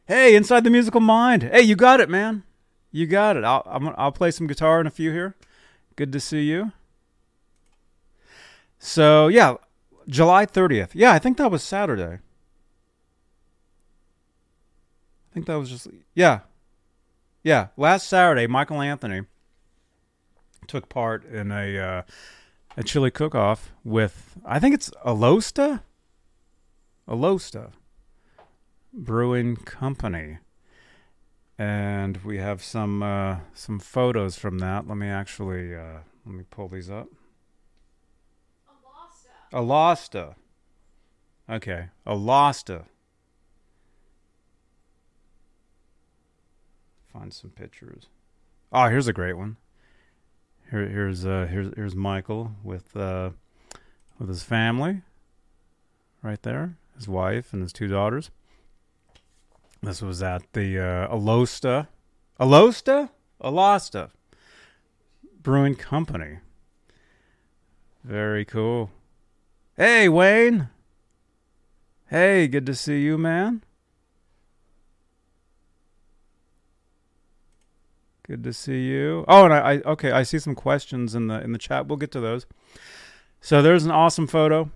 [0.07, 1.43] Hey, inside the musical mind.
[1.43, 2.45] Hey, you got it, man.
[2.93, 3.43] You got it.
[3.43, 5.35] I'll I'm, I'll play some guitar in a few here.
[5.97, 6.71] Good to see you.
[8.79, 9.57] So, yeah,
[10.11, 10.91] July 30th.
[10.93, 12.19] Yeah, I think that was Saturday.
[15.31, 16.41] I think that was just, yeah.
[17.43, 19.23] Yeah, last Saturday, Michael Anthony
[20.67, 22.03] took part in a uh,
[22.77, 25.83] a chili cook-off with, I think it's Alosta?
[27.09, 27.73] Alosta
[28.93, 30.39] Brewing Company
[31.61, 34.89] and we have some uh, some photos from that.
[34.89, 37.09] Let me actually uh, let me pull these up.
[39.53, 40.35] Alasta.
[41.49, 42.85] Okay, Alasta.
[47.13, 48.07] Find some pictures.
[48.73, 49.57] Oh, here's a great one.
[50.71, 53.31] Here, here's uh, here's here's Michael with uh,
[54.19, 55.03] with his family.
[56.23, 58.31] Right there, his wife and his two daughters.
[59.83, 61.89] This was at the uh, Alosta,
[62.39, 63.09] Alosta,
[63.43, 64.11] Alasta
[65.43, 66.39] Brewing Company.
[68.05, 68.91] Very cool.
[69.81, 70.69] Hey, Wayne.
[72.11, 73.63] Hey, good to see you, man.
[78.25, 79.25] Good to see you.
[79.27, 81.87] Oh, and I, I okay, I see some questions in the in the chat.
[81.87, 82.45] We'll get to those.
[83.41, 84.71] So there's an awesome photo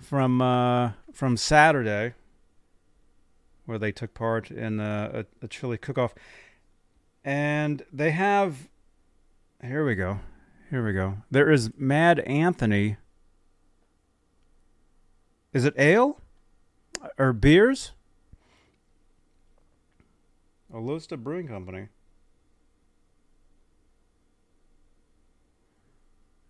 [0.00, 2.14] from uh, from Saturday
[3.66, 6.16] where they took part in a, a, a chili cook-off,
[7.24, 8.68] and they have.
[9.62, 10.18] Here we go.
[10.68, 11.18] Here we go.
[11.30, 12.96] There is Mad Anthony.
[15.52, 16.20] Is it ale
[17.18, 17.92] or beers?
[20.72, 21.88] Alosta Brewing Company.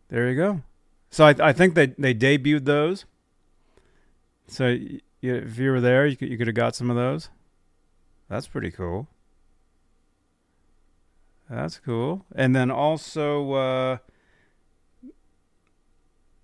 [0.09, 0.63] There you go.
[1.11, 3.07] So I, I think they, they debuted those.
[4.47, 6.97] So y- y- if you were there, you could you could have got some of
[6.97, 7.31] those.
[8.29, 9.09] That's pretty cool.
[11.51, 12.25] That's cool.
[12.35, 13.99] And then also, uh,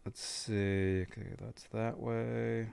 [0.08, 1.02] let's see.
[1.02, 2.68] Okay, that's that way.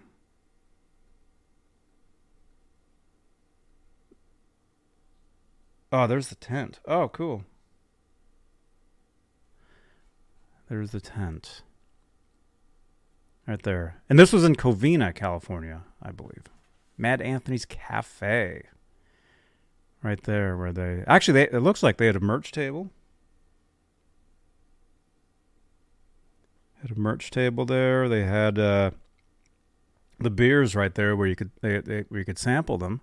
[5.92, 6.80] Oh, there's the tent.
[6.88, 7.44] Oh, cool.
[10.70, 11.62] There's the tent.
[13.46, 14.02] right there.
[14.10, 16.44] And this was in Covina, California, I believe.
[16.98, 18.64] Mad Anthony's Cafe.
[20.02, 22.92] Right there, where they actually they, it looks like they had a merch table.
[26.88, 28.08] Had a merch table there.
[28.08, 28.92] They had uh,
[30.20, 33.02] the beers right there where you could they, they, where you could sample them.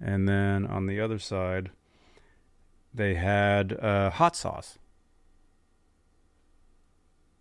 [0.00, 1.70] And then on the other side,
[2.94, 4.78] they had uh, hot sauce.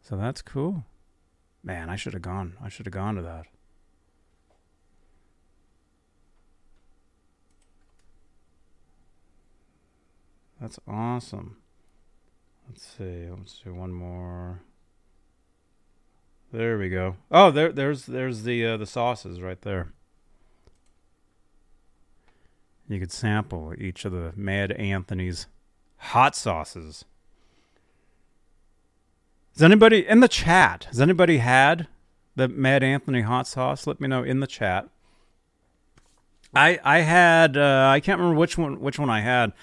[0.01, 0.83] So that's cool.
[1.63, 2.57] Man, I should have gone.
[2.61, 3.45] I should have gone to that.
[10.59, 11.55] That's awesome.
[12.67, 13.27] Let's see.
[13.29, 14.59] Let's do one more.
[16.53, 17.15] There we go.
[17.31, 19.91] Oh, there, there's, there's the uh, the sauces right there.
[22.87, 25.47] You could sample each of the Mad Anthony's
[25.97, 27.05] hot sauces.
[29.53, 30.83] Has anybody in the chat?
[30.89, 31.87] Has anybody had
[32.35, 33.87] the Mad Anthony hot sauce?
[33.87, 34.87] Let me know in the chat.
[36.53, 39.53] I I had uh, I can't remember which one which one I had.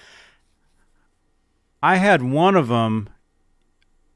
[1.81, 3.07] I had one of them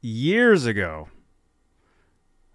[0.02, 1.08] years ago.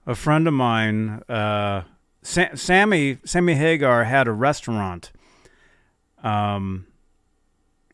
[0.08, 1.84] A friend of mine, uh,
[2.24, 5.12] Sa- Sammy Sammy Hagar, had a restaurant
[6.24, 6.88] um,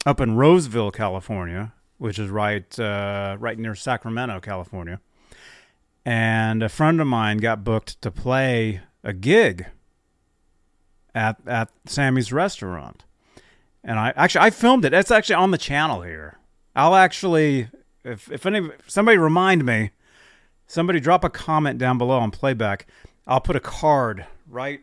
[0.05, 5.01] up in Roseville, California, which is right uh, right near Sacramento, California.
[6.05, 9.65] And a friend of mine got booked to play a gig
[11.13, 13.03] at at Sammy's restaurant.
[13.83, 14.93] And I actually I filmed it.
[14.93, 16.37] It's actually on the channel here.
[16.75, 17.69] I'll actually
[18.05, 19.91] if if any somebody remind me,
[20.67, 22.85] somebody drop a comment down below on playback.
[23.25, 24.81] I'll put a card right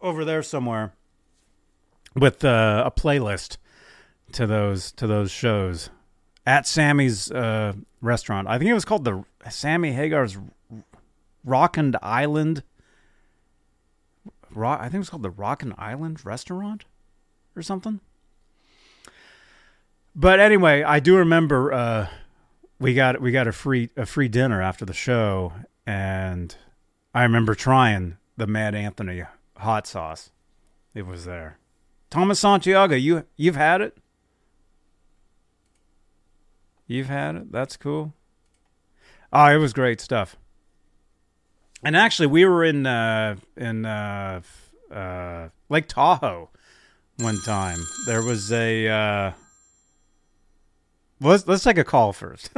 [0.00, 0.92] over there somewhere
[2.14, 3.56] with uh, a playlist
[4.32, 5.90] to those to those shows
[6.46, 8.48] at Sammy's uh, restaurant.
[8.48, 10.36] I think it was called the Sammy Hagar's
[11.44, 12.62] Rockin' Island.
[14.50, 16.84] Rock, I think it was called the Rockin' Island Restaurant
[17.56, 18.00] or something.
[20.14, 22.08] But anyway, I do remember uh,
[22.82, 25.52] we got we got a free a free dinner after the show,
[25.86, 26.54] and
[27.14, 29.22] I remember trying the Mad Anthony
[29.56, 30.32] hot sauce.
[30.92, 31.58] It was there.
[32.10, 33.96] Thomas Santiago, you you've had it.
[36.88, 37.52] You've had it.
[37.52, 38.12] That's cool.
[39.32, 40.36] Oh, it was great stuff.
[41.84, 44.42] And actually, we were in uh, in uh,
[44.92, 46.50] uh, Lake Tahoe
[47.18, 47.78] one time.
[48.06, 49.34] There was a.
[51.22, 52.50] Let's let's take a call first.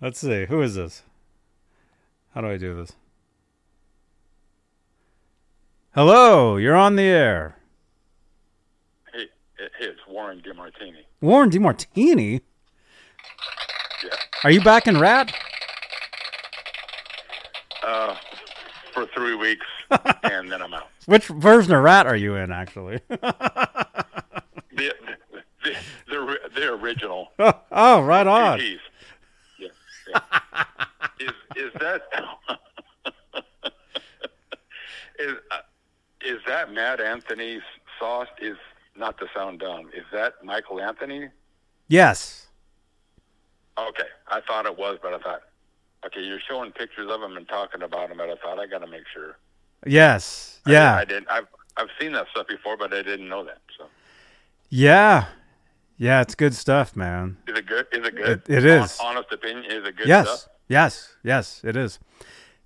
[0.00, 0.46] let's see.
[0.46, 1.02] Who is this?
[2.34, 2.92] How do I do this?
[5.94, 7.56] Hello, you're on the air.
[9.12, 9.26] Hey,
[9.58, 11.04] hey, it's Warren DeMartini.
[11.20, 12.40] Warren DeMartini.
[14.02, 14.10] Yeah.
[14.44, 15.34] Are you back in Ratt?
[17.82, 18.16] Uh,
[18.94, 19.66] for three weeks,
[20.22, 20.88] and then I'm out.
[21.06, 23.00] Which version of Ratt are you in, actually?
[24.78, 24.94] The
[25.64, 25.76] the
[26.26, 27.28] the, the original.
[27.38, 28.60] oh, oh, right on.
[28.60, 29.68] Yeah,
[30.08, 30.20] yeah.
[31.20, 32.02] is is that
[35.18, 35.56] is uh,
[36.24, 37.62] is that Mad Anthony's
[37.98, 38.28] sauce?
[38.40, 38.56] Is
[38.96, 39.90] not to sound dumb.
[39.96, 41.28] Is that Michael Anthony?
[41.88, 42.46] Yes.
[43.78, 45.42] Okay, I thought it was, but I thought,
[46.04, 48.80] okay, you're showing pictures of him and talking about him, but I thought I got
[48.80, 49.36] to make sure.
[49.86, 50.60] Yes.
[50.66, 50.96] I- Yeah.
[50.96, 51.28] I, didn't.
[51.30, 53.58] I've I've seen that stuff before, but I didn't know that.
[53.78, 53.86] So
[54.70, 55.26] yeah.
[55.98, 57.36] Yeah, it's good stuff, man.
[57.46, 57.86] is it good?
[57.92, 58.42] Is it good?
[58.48, 58.96] It- it is.
[58.98, 59.64] Hon- honest opinion.
[59.70, 60.28] Is it good yes.
[60.28, 60.48] stuff?
[60.68, 61.14] Yes.
[61.24, 61.98] Yes, it is.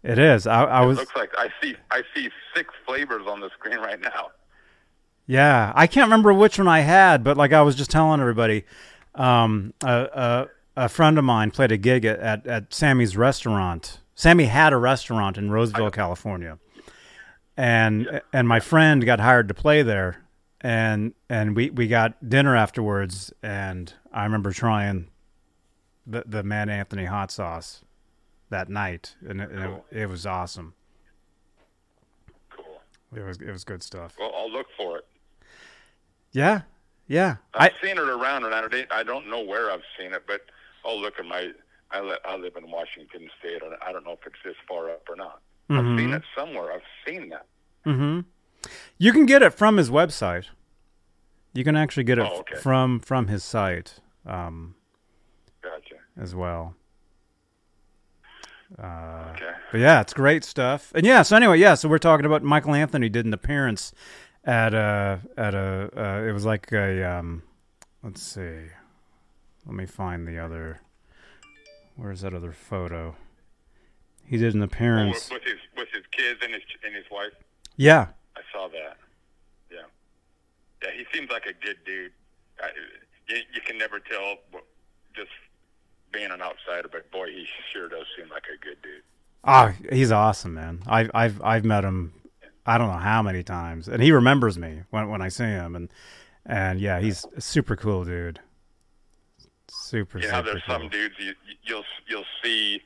[0.02, 0.46] It is.
[0.46, 4.00] I, I was Looks like I see I see six flavors on the screen right
[4.00, 4.30] now.
[5.26, 8.64] Yeah, I can't remember which one I had, but like I was just telling everybody,
[9.14, 14.00] um, a, a, a friend of mine played a gig at, at, at Sammy's restaurant.
[14.16, 16.58] Sammy had a restaurant in Roseville, California,
[17.56, 20.24] and and my friend got hired to play there,
[20.62, 25.08] and and we, we got dinner afterwards, and I remember trying
[26.06, 27.82] the the Mad Anthony hot sauce
[28.50, 30.74] that night, and it, and it, it was awesome.
[32.50, 32.80] Cool.
[33.16, 34.14] It was it was good stuff.
[34.18, 35.06] Well, I'll look for it.
[36.32, 36.62] Yeah,
[37.08, 37.36] yeah.
[37.54, 40.22] I I've seen it around, and I don't I don't know where I've seen it,
[40.26, 40.42] but
[40.84, 41.50] I'll look at my.
[41.94, 44.88] I, li- I live in Washington State, and I don't know if it's this far
[44.88, 45.42] up or not.
[45.68, 46.72] I've seen it somewhere.
[46.72, 47.46] I've seen that.
[47.86, 48.20] Mm-hmm.
[48.98, 50.46] You can get it from his website.
[51.54, 52.56] You can actually get it Oh, okay.
[52.56, 54.74] from from his site um,
[55.62, 55.96] Gotcha.
[56.18, 56.74] as well.
[58.78, 59.50] Uh, Okay.
[59.70, 60.92] but yeah, it's great stuff.
[60.94, 63.92] And yeah, so anyway, yeah, so we're talking about Michael Anthony did an appearance
[64.44, 67.42] at a at a uh, it was like a um,
[68.02, 68.60] let's see,
[69.66, 70.80] let me find the other.
[71.96, 73.14] Where's that other photo?
[74.24, 75.28] He did an appearance.
[75.30, 77.32] with, his with his kids and his and his wife.
[77.76, 78.08] Yeah,
[78.52, 78.96] saw that.
[79.70, 79.78] Yeah,
[80.82, 80.90] yeah.
[80.90, 82.12] He seems like a good dude.
[82.62, 82.68] I,
[83.28, 84.36] you, you can never tell
[85.14, 85.30] just
[86.12, 89.02] being an outsider, but boy, he sure does seem like a good dude.
[89.44, 90.82] Oh, he's awesome, man.
[90.86, 92.12] I've I've I've met him,
[92.64, 95.74] I don't know how many times, and he remembers me when when I see him,
[95.74, 95.88] and
[96.46, 98.40] and yeah, he's a super cool dude.
[99.68, 100.18] Super.
[100.18, 100.78] You know, super there's cool.
[100.78, 101.34] some dudes you,
[101.64, 102.82] you'll you'll see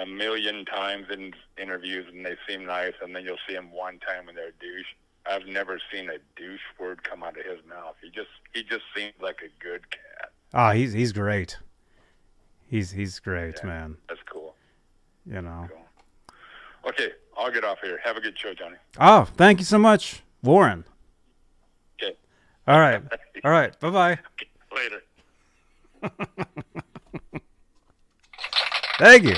[0.00, 3.98] a million times in interviews and they seem nice, and then you'll see them one
[3.98, 4.86] time and they're a douche.
[5.26, 7.96] I've never seen a douche word come out of his mouth.
[8.02, 10.30] He just he just seems like a good cat.
[10.54, 11.58] Oh, he's he's great.
[12.68, 13.66] He's he's great, Yeah.
[13.68, 13.96] man.
[14.08, 14.54] That's cool.
[15.26, 15.68] You know.
[15.70, 15.84] Cool.
[16.90, 18.00] Okay, I'll get off here.
[18.02, 18.76] Have a good show, Johnny.
[18.98, 20.84] Oh, thank you so much, Warren.
[22.02, 22.16] Okay,
[22.66, 23.02] All right,
[23.44, 23.78] all right.
[23.80, 24.18] Bye bye.
[24.74, 25.02] later.
[28.98, 29.36] Thank you.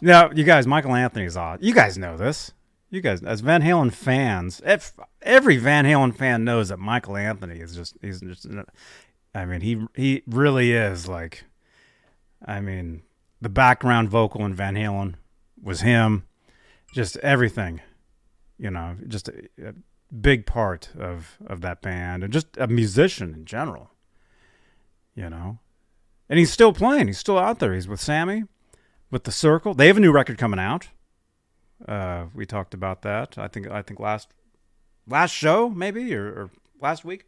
[0.00, 1.62] Now, you guys, Michael Anthony's odd.
[1.62, 2.52] You guys know this.
[2.90, 7.58] You guys, as Van Halen fans, if, every Van Halen fan knows that Michael Anthony
[7.58, 8.46] is just, he's just,
[9.34, 11.44] I mean, he, he really is like,
[12.46, 13.02] I mean,
[13.40, 15.14] the background vocal in Van Halen
[15.60, 16.24] was him.
[16.92, 17.80] Just everything,
[18.56, 19.74] you know, just a, a
[20.20, 23.90] big part of, of that band and just a musician in general,
[25.16, 25.58] you know.
[26.28, 27.08] And he's still playing.
[27.08, 27.74] He's still out there.
[27.74, 28.44] He's with Sammy,
[29.10, 29.74] with the Circle.
[29.74, 30.88] They have a new record coming out.
[31.86, 33.36] Uh, we talked about that.
[33.36, 34.28] I think I think last
[35.06, 36.50] last show maybe or, or
[36.80, 37.26] last week.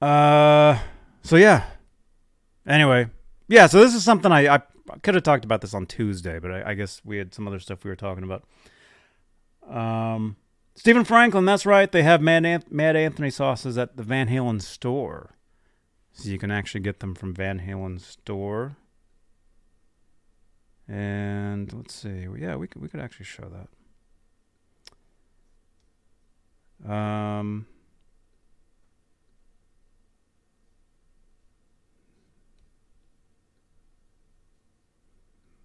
[0.00, 0.78] Uh,
[1.22, 1.64] so yeah.
[2.66, 3.08] Anyway,
[3.48, 3.66] yeah.
[3.66, 4.62] So this is something I I
[5.02, 7.60] could have talked about this on Tuesday, but I, I guess we had some other
[7.60, 8.44] stuff we were talking about.
[9.68, 10.36] Um,
[10.74, 11.90] Stephen Franklin, that's right.
[11.90, 15.36] They have Mad, Mad Anthony sauces at the Van Halen store.
[16.12, 18.76] So you can actually get them from Van Halen store.
[20.88, 22.26] And let's see.
[22.38, 23.50] Yeah, we could we could actually show
[26.84, 26.92] that.
[26.92, 27.66] Um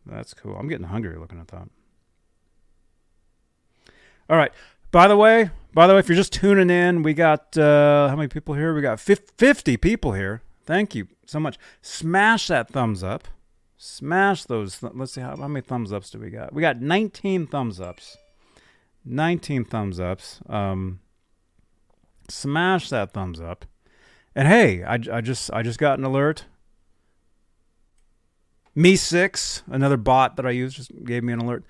[0.09, 0.55] That's cool.
[0.55, 1.67] I'm getting hungry looking at that.
[4.29, 4.51] All right.
[4.91, 8.15] By the way, by the way, if you're just tuning in, we got uh, how
[8.15, 8.73] many people here?
[8.73, 10.41] We got 50 people here.
[10.65, 11.57] Thank you so much.
[11.81, 13.27] Smash that thumbs up.
[13.77, 14.79] Smash those.
[14.79, 16.53] Th- let's see how, how many thumbs ups do we got?
[16.53, 18.17] We got 19 thumbs ups.
[19.05, 20.39] 19 thumbs ups.
[20.49, 20.99] Um,
[22.29, 23.65] smash that thumbs up.
[24.35, 26.45] And hey, I, I just I just got an alert.
[28.75, 31.63] MEE6, another bot that I use, just gave me an alert.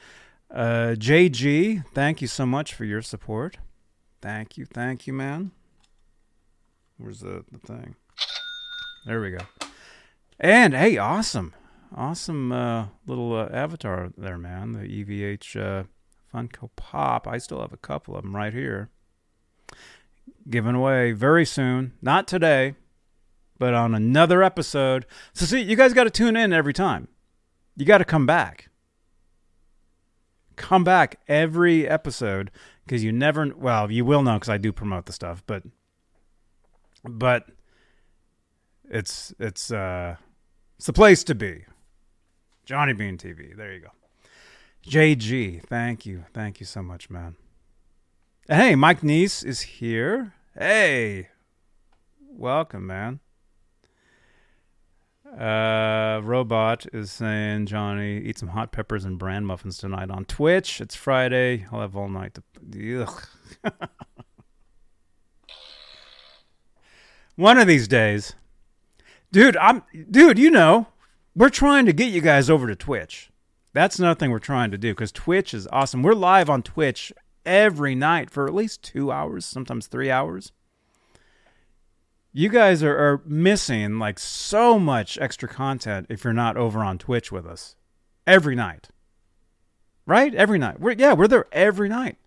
[0.52, 3.58] Uh, JG, thank you so much for your support.
[4.22, 5.52] Thank you, thank you, man.
[6.98, 7.96] Where's the, the thing?
[9.06, 9.46] There we go.
[10.38, 11.54] And hey, awesome,
[11.96, 14.74] awesome uh, little uh, avatar there, man.
[14.74, 15.84] The EVH uh,
[16.34, 17.28] Funko Pop.
[17.28, 18.90] I still have a couple of them right here.
[20.50, 21.94] Given away very soon.
[22.02, 22.76] Not today,
[23.58, 25.06] but on another episode.
[25.34, 27.08] So see, you guys got to tune in every time.
[27.76, 28.70] You got to come back
[30.58, 32.52] come back every episode
[32.86, 35.64] because you never well you will know because i do promote the stuff but
[37.04, 37.46] but
[38.90, 40.16] it's it's uh
[40.76, 41.64] it's the place to be
[42.68, 43.88] johnny bean tv there you go
[44.86, 47.38] jg thank you thank you so much man
[48.50, 51.30] hey mike neese is here hey
[52.30, 53.22] welcome man
[55.38, 60.80] uh, Robot is saying, Johnny, eat some hot peppers and bran muffins tonight on Twitch.
[60.80, 61.66] It's Friday.
[61.70, 63.04] I'll have all night to.
[63.66, 63.80] Ugh.
[67.36, 68.34] One of these days,
[69.32, 69.58] dude.
[69.58, 70.40] I'm, dude.
[70.40, 70.88] You know,
[71.38, 73.30] we're trying to get you guys over to Twitch.
[73.74, 76.04] That's another thing we're trying to do because Twitch is awesome.
[76.04, 77.14] We're live on Twitch
[77.46, 80.52] every night for at least two hours, sometimes three hours
[82.38, 87.00] you guys are, are missing like so much extra content if you're not over on
[87.00, 87.76] Twitch with us
[88.28, 88.90] every night.
[90.06, 90.36] Right?
[90.36, 90.80] Every night.
[90.80, 92.18] We're yeah, we're there every night.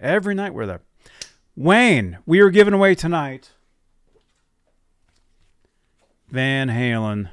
[0.00, 0.80] Every night we're there.
[1.54, 3.52] Wayne, we are giving away tonight
[6.28, 7.30] Van Halen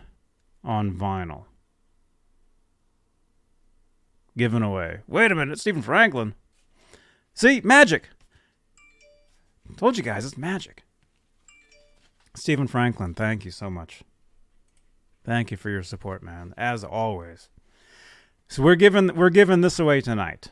[0.63, 1.45] on vinyl.
[4.37, 4.99] Given away.
[5.07, 6.35] Wait a minute, Stephen Franklin.
[7.33, 8.09] See, magic.
[9.77, 10.83] Told you guys, it's magic.
[12.35, 14.03] Stephen Franklin, thank you so much.
[15.23, 17.49] Thank you for your support, man, as always.
[18.47, 20.49] So we're giving we're giving this away tonight.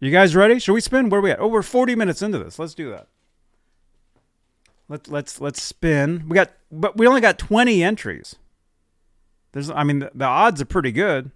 [0.00, 0.58] You guys ready?
[0.58, 1.08] Should we spin?
[1.08, 1.40] Where are we at?
[1.40, 2.58] Oh, we're 40 minutes into this.
[2.58, 3.08] Let's do that.
[4.88, 6.24] Let's let's let's spin.
[6.28, 8.36] We got, but we only got twenty entries.
[9.52, 11.30] There's, I mean, the, the odds are pretty good.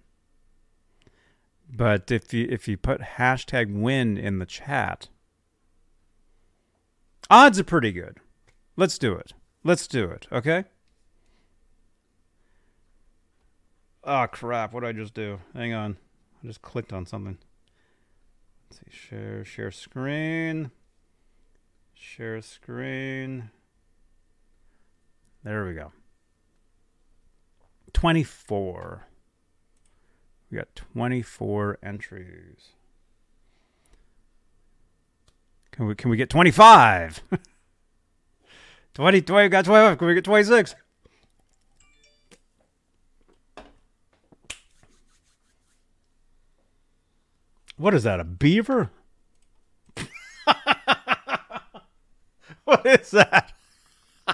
[1.69, 5.07] But if you if you put hashtag win in the chat,
[7.29, 8.17] odds are pretty good.
[8.75, 9.33] Let's do it.
[9.63, 10.27] Let's do it.
[10.31, 10.65] Okay.
[14.03, 14.73] Oh crap!
[14.73, 15.39] What did I just do?
[15.53, 15.97] Hang on.
[16.43, 17.37] I just clicked on something.
[18.69, 18.91] Let's see.
[18.91, 20.71] Share share screen.
[22.05, 23.49] Share screen.
[25.41, 25.93] There we go.
[27.93, 29.07] 24.
[30.51, 32.73] We got 24 entries.
[35.71, 37.23] Can we can we get 25?
[38.93, 39.97] 20, 20 got 25.
[39.97, 40.75] Can we get 26?
[47.77, 48.19] What is that?
[48.19, 48.91] A beaver?
[52.65, 53.51] what is that?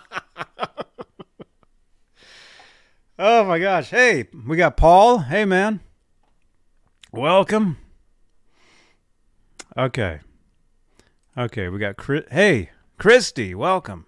[3.18, 3.90] oh my gosh.
[3.90, 5.18] Hey, we got Paul.
[5.20, 5.80] Hey man.
[7.12, 7.78] Welcome.
[9.76, 10.20] Okay.
[11.36, 12.26] Okay, we got Chris.
[12.30, 12.70] Hey,
[13.00, 14.06] Christy, welcome.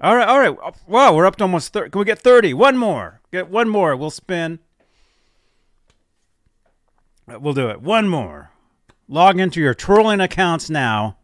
[0.00, 0.56] All right, all right.
[0.88, 1.90] Wow, we're up to almost 30.
[1.90, 2.54] Can we get 30?
[2.54, 3.20] One more.
[3.30, 3.94] Get one more.
[3.94, 4.58] We'll spin.
[7.28, 7.80] We'll do it.
[7.82, 8.50] One more.
[9.06, 11.18] Log into your trolling accounts now.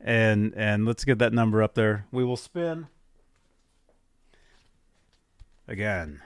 [0.00, 2.06] And and let's get that number up there.
[2.12, 2.86] We will spin
[5.66, 6.22] again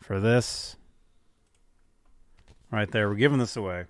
[0.00, 0.76] for this
[2.70, 3.08] right there.
[3.08, 3.86] We're giving this away.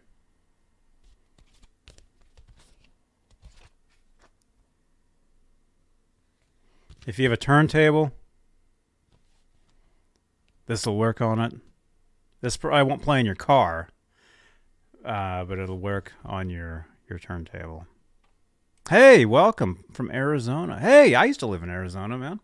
[7.07, 8.13] If you have a turntable,
[10.67, 11.55] this will work on it.
[12.41, 13.89] This I won't play in your car,
[15.05, 17.87] uh, but it'll work on your your turntable.
[18.91, 20.81] Hey, welcome from Arizona.
[20.81, 22.41] Hey, I used to live in Arizona, man.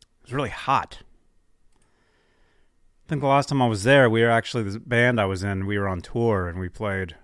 [0.00, 0.98] It was really hot.
[1.00, 1.04] I
[3.08, 5.64] think the last time I was there, we were actually the band I was in.
[5.64, 7.16] We were on tour and we played.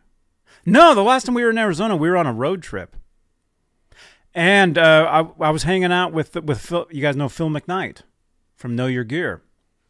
[0.64, 2.97] No, the last time we were in Arizona, we were on a road trip,
[4.35, 8.01] and uh, I, I was hanging out with with Phil, you guys know Phil McKnight
[8.57, 9.43] from Know Your Gear.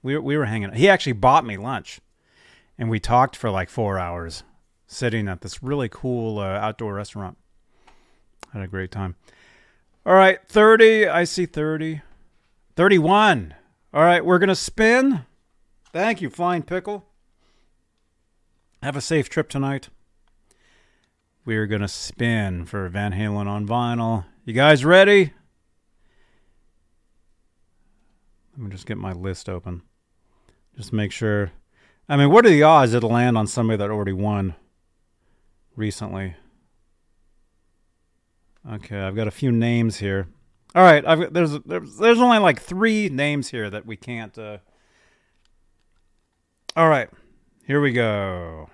[0.03, 0.71] We we were hanging.
[0.71, 0.77] Out.
[0.79, 2.01] He actually bought me lunch,
[2.77, 4.43] and we talked for like four hours,
[4.95, 7.37] sitting at this really cool uh, outdoor restaurant.
[8.53, 9.17] Had a great time.
[10.07, 11.07] All right, thirty.
[11.09, 12.03] I see thirty.
[12.77, 13.55] Thirty-one.
[13.93, 15.25] All right, we're gonna spin.
[15.93, 17.05] Thank you, Flying Pickle.
[18.83, 19.89] Have a safe trip tonight.
[21.47, 24.25] We are going to spin for Van Halen on vinyl.
[24.45, 25.33] You guys ready?
[28.57, 29.83] Let me just get my list open.
[30.77, 31.53] Just make sure.
[32.09, 34.55] I mean, what are the odds it'll land on somebody that already won
[35.77, 36.35] recently?
[38.73, 40.29] Okay, I've got a few names here.
[40.75, 44.37] All right, I've, there's there's there's only like three names here that we can't.
[44.37, 44.59] Uh,
[46.77, 47.09] all right,
[47.67, 48.69] here we go.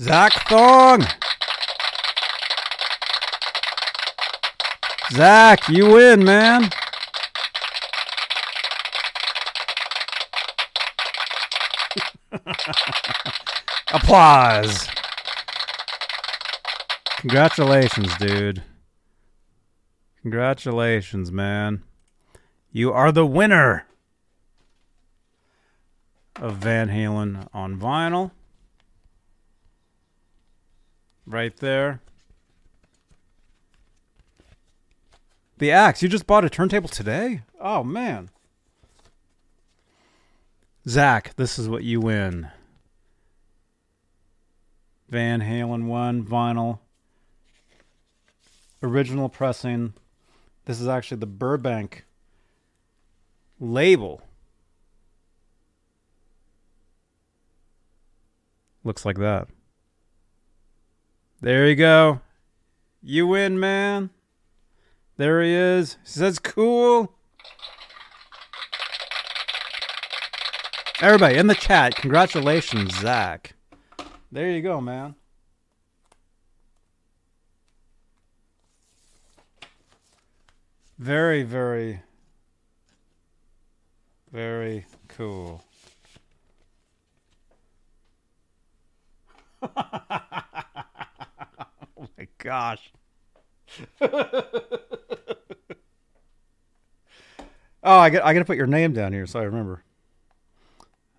[0.00, 1.06] Zach Thong.
[5.12, 6.70] Zach, you win, man.
[13.92, 14.88] Applause.
[17.18, 18.62] Congratulations, dude.
[20.22, 21.82] Congratulations, man.
[22.72, 23.86] You are the winner
[26.36, 28.32] of Van Halen on vinyl.
[31.26, 32.00] Right there.
[35.64, 36.02] The axe.
[36.02, 37.40] You just bought a turntable today?
[37.58, 38.28] Oh, man.
[40.86, 42.48] Zach, this is what you win.
[45.08, 46.80] Van Halen 1 vinyl
[48.82, 49.94] original pressing.
[50.66, 52.04] This is actually the Burbank
[53.58, 54.20] label.
[58.84, 59.48] Looks like that.
[61.40, 62.20] There you go.
[63.02, 64.10] You win, man.
[65.16, 65.96] There he is.
[66.02, 67.12] He says cool.
[71.00, 73.54] Everybody in the chat, congratulations, Zach.
[74.32, 75.14] There you go, man.
[80.98, 82.00] Very, very,
[84.32, 85.62] very cool.
[89.62, 89.68] oh
[92.16, 92.90] my gosh.
[97.84, 99.84] Oh, I get I got to put your name down here so I remember.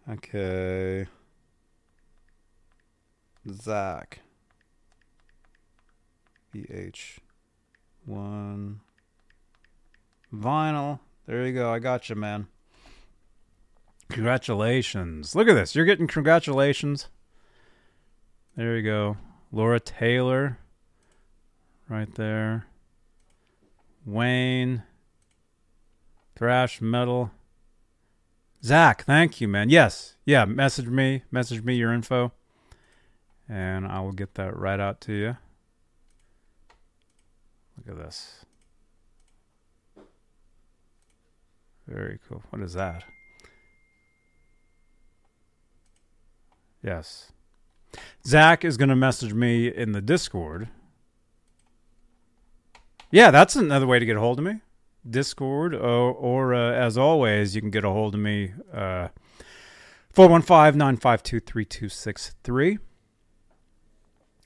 [0.09, 1.05] Okay.
[3.51, 4.19] Zach.
[6.53, 7.19] VH.
[8.05, 8.81] One.
[10.33, 10.99] Vinyl.
[11.27, 11.71] There you go.
[11.71, 12.47] I got you, man.
[14.09, 15.35] Congratulations.
[15.35, 15.75] Look at this.
[15.75, 17.09] You're getting congratulations.
[18.55, 19.17] There you go.
[19.51, 20.57] Laura Taylor.
[21.88, 22.65] Right there.
[24.05, 24.83] Wayne.
[26.36, 27.31] Thrash Metal.
[28.63, 29.69] Zach, thank you, man.
[29.69, 30.15] Yes.
[30.25, 31.23] Yeah, message me.
[31.31, 32.31] Message me your info.
[33.47, 35.38] And I will get that right out to you.
[37.77, 38.45] Look at this.
[41.88, 42.41] Very cool.
[42.49, 43.03] What is that?
[46.81, 47.31] Yes.
[48.25, 50.69] Zach is going to message me in the Discord.
[53.11, 54.61] Yeah, that's another way to get a hold of me.
[55.07, 58.53] Discord, or, or uh, as always, you can get a hold of me.
[58.73, 59.09] Uh,
[60.11, 62.79] 415 952 3263.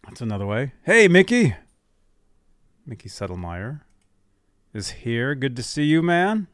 [0.06, 0.74] That's another way.
[0.84, 1.56] Hey, Mickey.
[2.86, 3.82] Mickey Settlemeyer
[4.74, 5.36] is here.
[5.36, 6.48] Good to see you, man.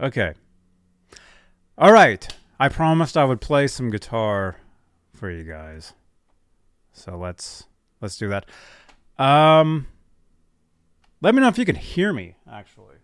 [0.00, 0.34] Okay.
[1.76, 2.26] All right.
[2.58, 4.56] I promised I would play some guitar
[5.12, 5.92] for you guys.
[6.92, 7.64] So let's
[8.00, 8.46] let's do that.
[9.18, 9.86] Um
[11.22, 12.96] let me know if you can hear me actually.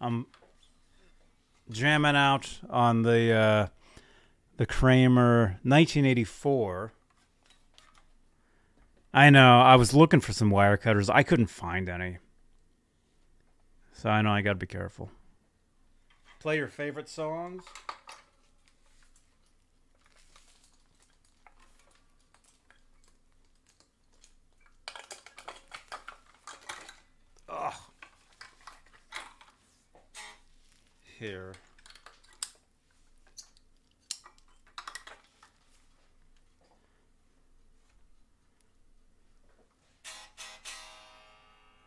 [0.00, 0.26] I'm
[1.70, 3.66] jamming out on the uh
[4.56, 6.92] the Kramer 1984.
[9.14, 11.10] I know, I was looking for some wire cutters.
[11.10, 12.18] I couldn't find any.
[13.92, 15.10] So I know I got to be careful.
[16.40, 17.62] Play your favorite songs.
[27.48, 27.74] Ugh.
[31.22, 31.52] Here.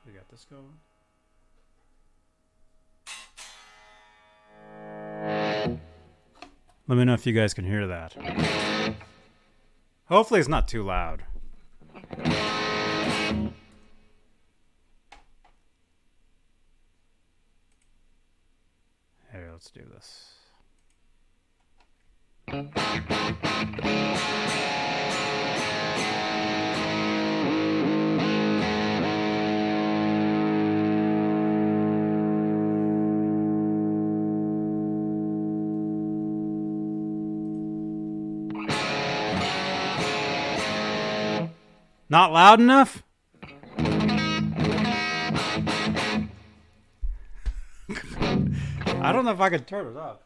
[0.05, 0.63] We got this going.
[6.87, 8.15] Let me know if you guys can hear that.
[10.05, 11.25] Hopefully, it's not too loud.
[19.65, 20.31] Let's do this.
[42.07, 43.04] Not loud enough?
[49.05, 50.23] I don't know if I can turn it up.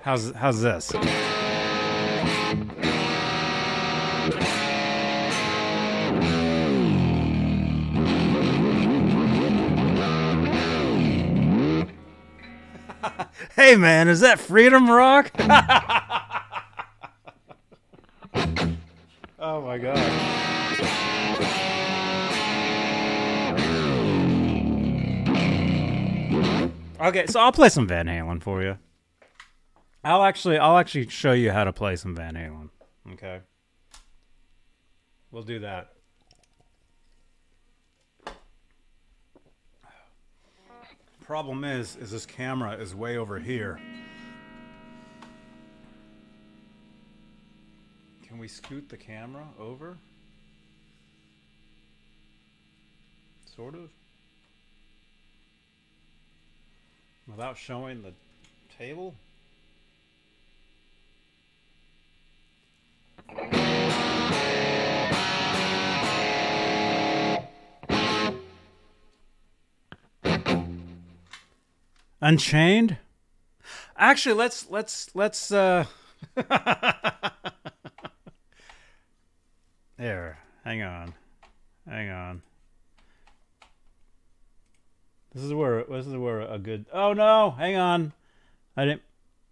[0.00, 0.92] How's how's this?
[13.56, 15.32] Hey man, is that Freedom Rock?
[19.78, 19.98] my god.
[27.00, 28.76] Okay, so I'll play some Van Halen for you.
[30.04, 32.70] I'll actually I'll actually show you how to play some Van Halen.
[33.12, 33.40] Okay.
[35.30, 35.92] We'll do that.
[41.22, 43.78] Problem is is this camera is way over here.
[48.38, 49.96] Can we scoot the camera over?
[53.56, 53.90] Sort of.
[57.26, 58.12] Without showing the
[58.78, 59.16] table?
[72.20, 72.98] Unchained?
[73.96, 75.86] Actually, let's let's let's uh
[79.98, 80.38] There.
[80.64, 81.12] Hang on.
[81.88, 82.42] Hang on.
[85.34, 88.12] This is where this is where a good Oh no, hang on.
[88.76, 89.02] I didn't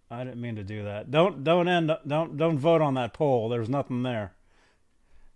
[0.09, 1.11] I didn't mean to do that.
[1.11, 3.49] Don't don't end don't don't vote on that poll.
[3.49, 4.33] There's nothing there.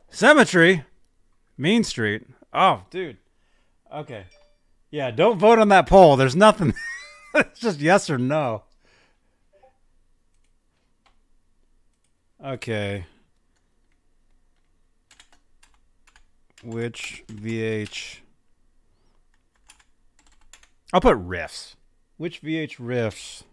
[0.09, 0.83] Cemetery?
[1.57, 2.25] Mean Street.
[2.53, 3.17] Oh, dude.
[3.93, 4.25] Okay.
[4.89, 6.17] Yeah, don't vote on that poll.
[6.17, 6.73] There's nothing.
[7.35, 8.63] it's just yes or no.
[12.43, 13.05] Okay.
[16.63, 18.19] Which VH?
[20.93, 21.75] I'll put riffs.
[22.17, 23.43] Which VH riffs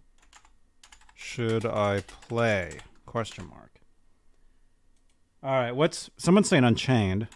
[1.14, 2.80] should I play?
[3.06, 3.80] Question mark.
[5.42, 5.72] All right.
[5.72, 7.28] What's someone's saying Unchained?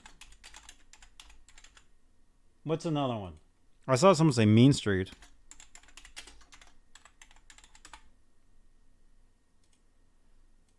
[2.64, 3.34] What's another one?
[3.88, 5.10] I saw someone say Mean Street.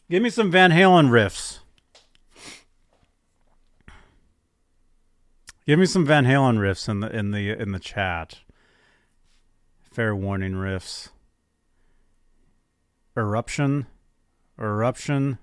[0.09, 1.52] Give me some Van Halen riffs.
[5.65, 8.39] Give me some Van Halen riffs in the in the in the chat.
[9.81, 11.09] Fair warning riffs.
[13.15, 13.87] Eruption.
[14.59, 15.37] Eruption.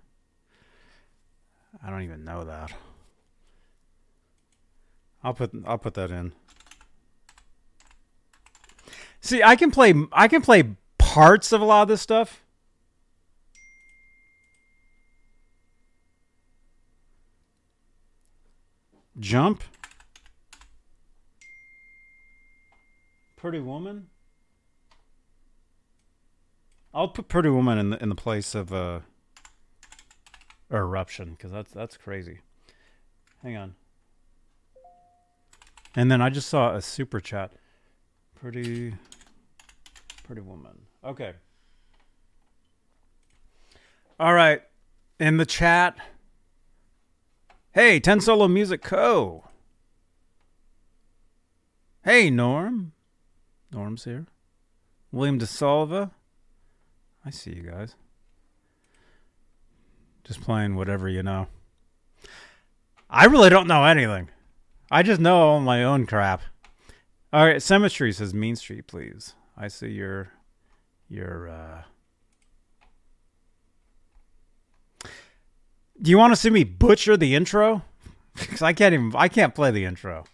[1.83, 2.73] I don't even know that.
[5.23, 6.33] I'll put I'll put that in.
[9.23, 12.45] See, I can play I can play parts of a lot of this stuff.
[19.19, 19.63] Jump.
[23.41, 24.09] Pretty Woman.
[26.93, 29.01] I'll put Pretty Woman in the in the place of uh
[30.71, 32.41] Eruption because that's that's crazy.
[33.43, 33.75] Hang on.
[35.97, 37.53] And then I just saw a super chat.
[38.39, 38.93] Pretty
[40.25, 40.83] Pretty Woman.
[41.03, 41.33] Okay.
[44.19, 44.61] All right.
[45.19, 45.97] In the chat.
[47.73, 49.45] Hey, Ten Solo Music Co.
[52.05, 52.93] Hey, Norm.
[53.73, 54.27] Norm's here.
[55.13, 56.11] William DeSalva.
[57.25, 57.95] I see you guys.
[60.25, 61.49] Just playing whatever you know.
[63.09, 64.29] I really don't know anything.
[64.91, 66.43] I just know all my own crap.
[67.33, 69.35] All right, Cemetery says Mean Street, please.
[69.57, 70.31] I see your
[71.09, 71.83] your uh
[76.01, 77.83] Do you want to see me butcher the intro?
[78.37, 80.25] Cuz I can't even I can't play the intro.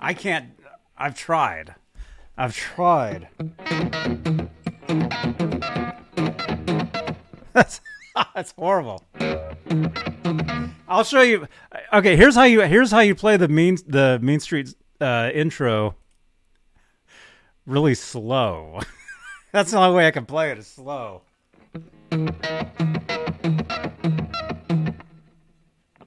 [0.00, 0.50] I can't
[0.96, 1.74] I've tried.
[2.36, 3.28] I've tried.
[7.52, 7.80] That's
[8.34, 9.02] that's horrible.
[10.88, 11.46] I'll show you.
[11.92, 15.94] Okay, here's how you here's how you play the mean the Mean Street uh, intro.
[17.66, 18.80] Really slow.
[19.52, 21.22] that's the only way I can play it is slow.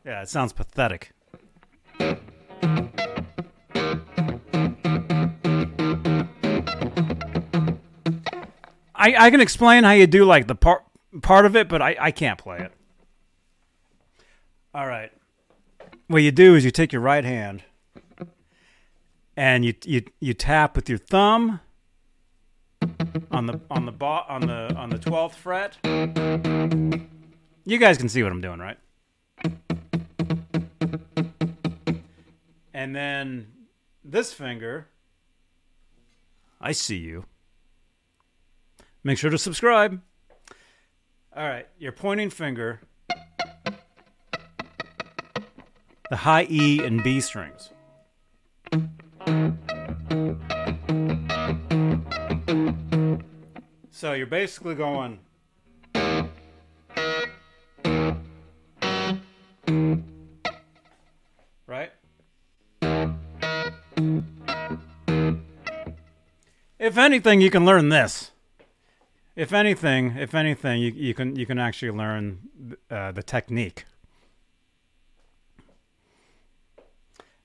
[0.03, 1.11] Yeah, it sounds pathetic.
[8.97, 10.83] I, I can explain how you do like the part
[11.21, 12.71] part of it, but I, I can't play it.
[14.73, 15.11] All right.
[16.07, 17.63] What you do is you take your right hand
[19.35, 21.59] and you you you tap with your thumb
[23.31, 25.77] on the on the bo- on the on the 12th fret.
[27.65, 28.77] You guys can see what I'm doing, right?
[32.73, 33.47] And then
[34.03, 34.87] this finger
[36.61, 37.25] I see you.
[39.05, 40.01] Make sure to subscribe.
[41.37, 42.81] All right, your pointing finger,
[46.09, 47.69] the high E and B strings.
[53.91, 55.19] So you're basically going.
[61.67, 61.91] Right?
[66.79, 68.31] If anything, you can learn this
[69.35, 72.39] if anything, if anything, you, you can you can actually learn
[72.89, 73.85] uh, the technique.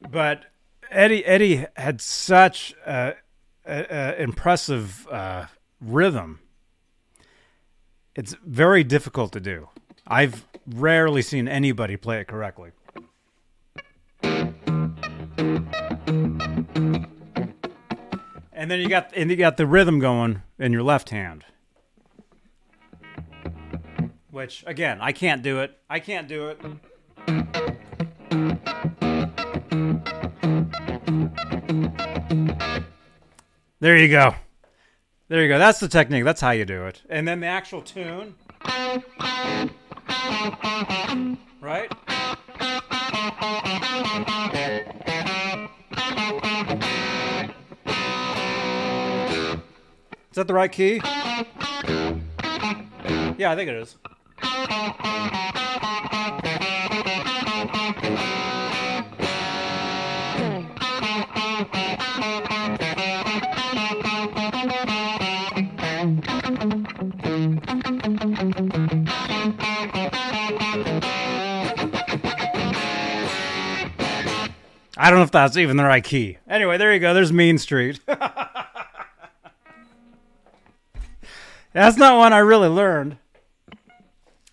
[0.09, 0.47] But
[0.91, 3.15] Eddie Eddie had such a,
[3.67, 5.47] a, a impressive uh,
[5.81, 6.41] rhythm.
[8.15, 9.69] It's very difficult to do.
[10.07, 12.71] I've rarely seen anybody play it correctly.
[18.53, 21.45] And then you got and you got the rhythm going in your left hand.
[24.31, 25.77] Which again, I can't do it.
[25.89, 26.61] I can't do it.
[33.81, 34.35] There you go.
[35.29, 35.59] There you go.
[35.59, 36.25] That's the technique.
[36.25, 37.03] That's how you do it.
[37.09, 38.35] And then the actual tune.
[41.61, 41.91] Right?
[50.31, 51.01] Is that the right key?
[53.39, 53.97] Yeah, I think it is.
[54.71, 54.95] I
[75.09, 76.39] don't know if that's even the right key.
[76.49, 77.15] Anyway, there you go.
[77.15, 77.99] There's Mean Street.
[81.73, 83.17] that's not one I really learned.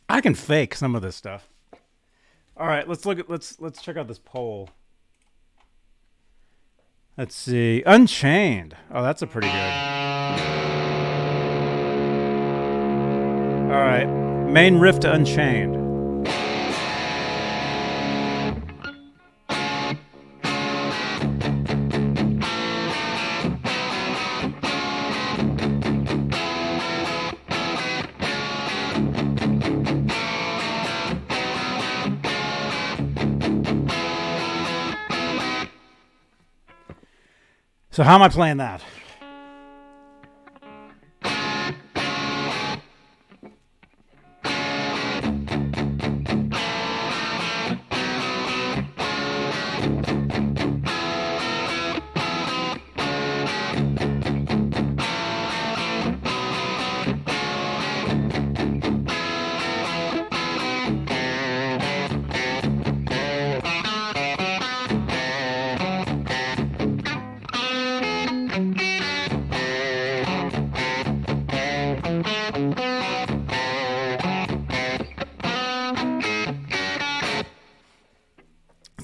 [0.09, 1.49] I can fake some of this stuff.
[2.55, 4.69] All right, let's look at let's let's check out this poll.
[7.17, 7.83] Let's see.
[7.85, 8.75] Unchained.
[8.91, 9.73] Oh, that's a pretty good.
[13.71, 14.05] All right.
[14.05, 15.76] Main riff to Unchained.
[37.97, 38.83] So how am I playing that?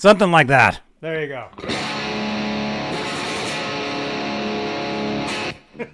[0.03, 0.81] Something like that.
[0.99, 1.47] There you go.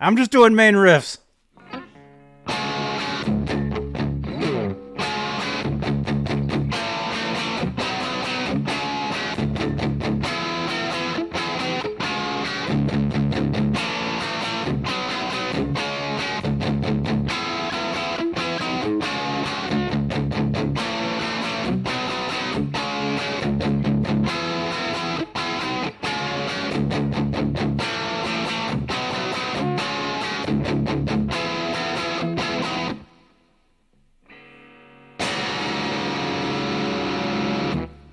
[0.00, 1.18] I'm just doing main riffs.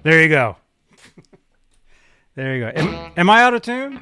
[0.05, 0.55] There you go.
[2.35, 2.71] there you go.
[2.75, 3.99] Am, am I out of tune?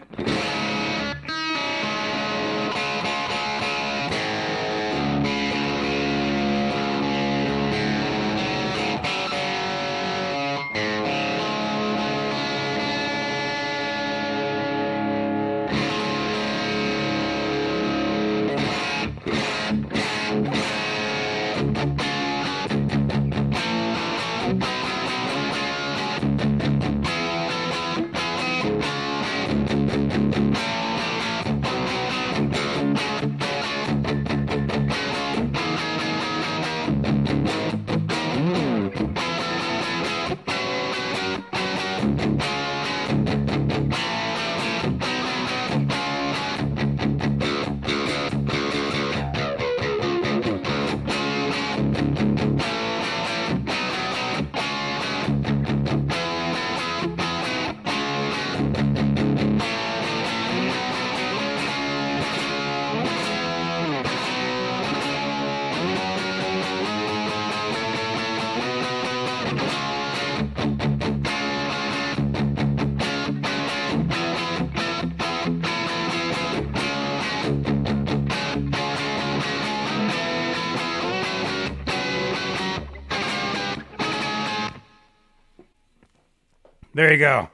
[87.04, 87.50] There you go.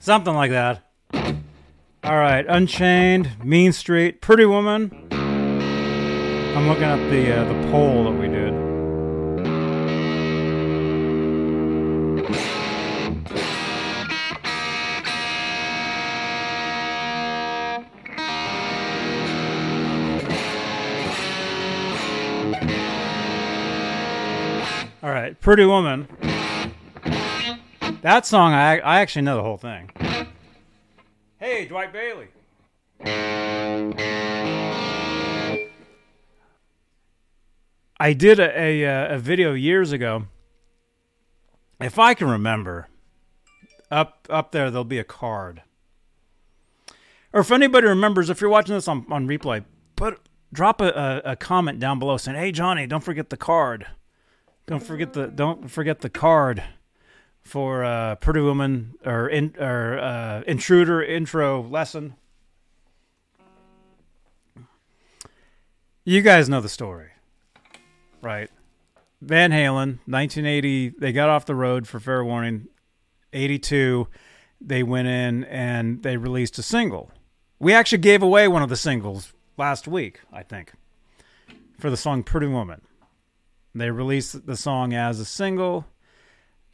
[0.00, 0.82] Something like that.
[2.02, 4.90] All right, Unchained, Mean Street, Pretty Woman.
[5.12, 8.26] I'm looking at the uh, the poll that we
[25.44, 26.08] Pretty Woman.
[28.00, 29.90] That song, I I actually know the whole thing.
[31.36, 32.28] Hey, Dwight Bailey.
[38.00, 40.28] I did a, a uh, a video years ago.
[41.78, 42.88] If I can remember,
[43.90, 45.60] up up there there'll be a card.
[47.34, 50.20] Or if anybody remembers, if you're watching this on, on replay, put
[50.54, 53.88] drop a, a, a comment down below saying, "Hey Johnny, don't forget the card.
[54.66, 56.62] Don't forget the don't forget the card
[57.42, 62.14] for uh, Pretty Woman or in, or uh, Intruder intro lesson."
[66.06, 67.08] You guys know the story,
[68.20, 68.50] right?
[69.22, 72.68] Van Halen, 1980, they got off the road for Fair Warning.
[73.32, 74.06] 82,
[74.60, 77.10] they went in and they released a single.
[77.58, 80.72] We actually gave away one of the singles last week, I think,
[81.78, 82.82] for the song Pretty Woman.
[83.74, 85.86] They released the song as a single,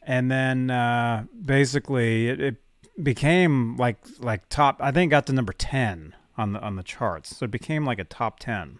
[0.03, 2.55] and then uh, basically it, it
[3.01, 4.77] became like like top.
[4.79, 7.99] I think got to number ten on the on the charts, so it became like
[7.99, 8.79] a top ten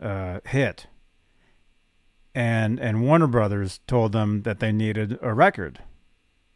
[0.00, 0.86] uh, hit.
[2.34, 5.80] And and Warner Brothers told them that they needed a record.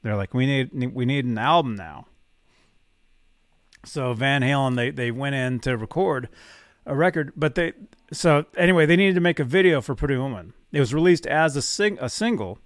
[0.02, 2.06] They're like, we need we need an album now.
[3.84, 6.28] So Van Halen they they went in to record
[6.86, 7.72] a record, but they
[8.12, 10.54] so anyway they needed to make a video for Pretty Woman.
[10.72, 12.58] It was released as a sing a single.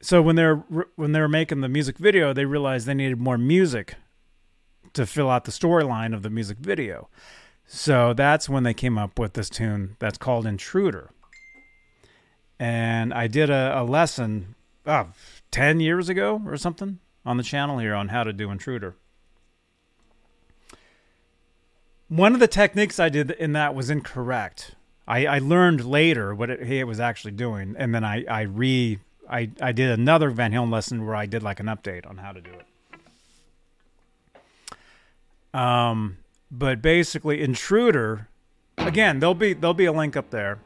[0.00, 0.64] So when they're
[0.96, 3.96] when they were making the music video, they realized they needed more music
[4.94, 7.08] to fill out the storyline of the music video.
[7.66, 11.10] So that's when they came up with this tune that's called Intruder.
[12.58, 14.54] And I did a, a lesson
[14.86, 15.08] oh,
[15.50, 18.96] 10 years ago or something on the channel here on how to do Intruder.
[22.12, 24.74] One of the techniques I did in that was incorrect.
[25.08, 28.98] I, I learned later what it, it was actually doing, and then I, I re
[29.30, 32.32] I, I did another Van Halen lesson where I did like an update on how
[32.32, 32.50] to do
[35.54, 35.58] it.
[35.58, 36.18] Um,
[36.50, 38.28] but basically, Intruder,
[38.76, 40.58] again, there'll be there'll be a link up there.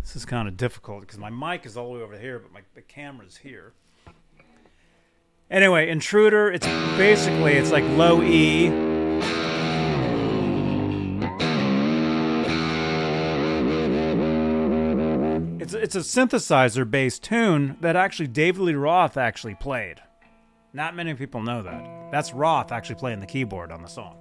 [0.00, 2.54] This is kind of difficult because my mic is all the way over here, but
[2.54, 3.74] my the camera's here.
[5.50, 6.66] Anyway, Intruder, it's
[6.96, 8.68] basically it's like low E.
[15.60, 20.00] It's it's a synthesizer based tune that actually David Lee Roth actually played.
[20.72, 22.10] Not many people know that.
[22.10, 24.16] That's Roth actually playing the keyboard on the song.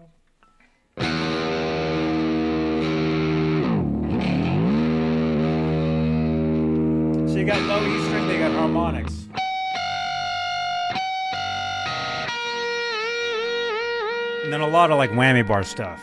[7.28, 9.28] So you got low E string, they got harmonics.
[14.54, 16.00] Then a lot of like whammy bar stuff.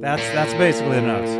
[0.00, 1.39] That's that's basically the notes.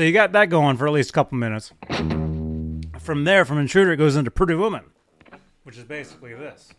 [0.00, 1.74] So you got that going for at least a couple minutes.
[3.00, 4.84] From there, from Intruder, it goes into Pretty Woman,
[5.64, 6.72] which is basically this.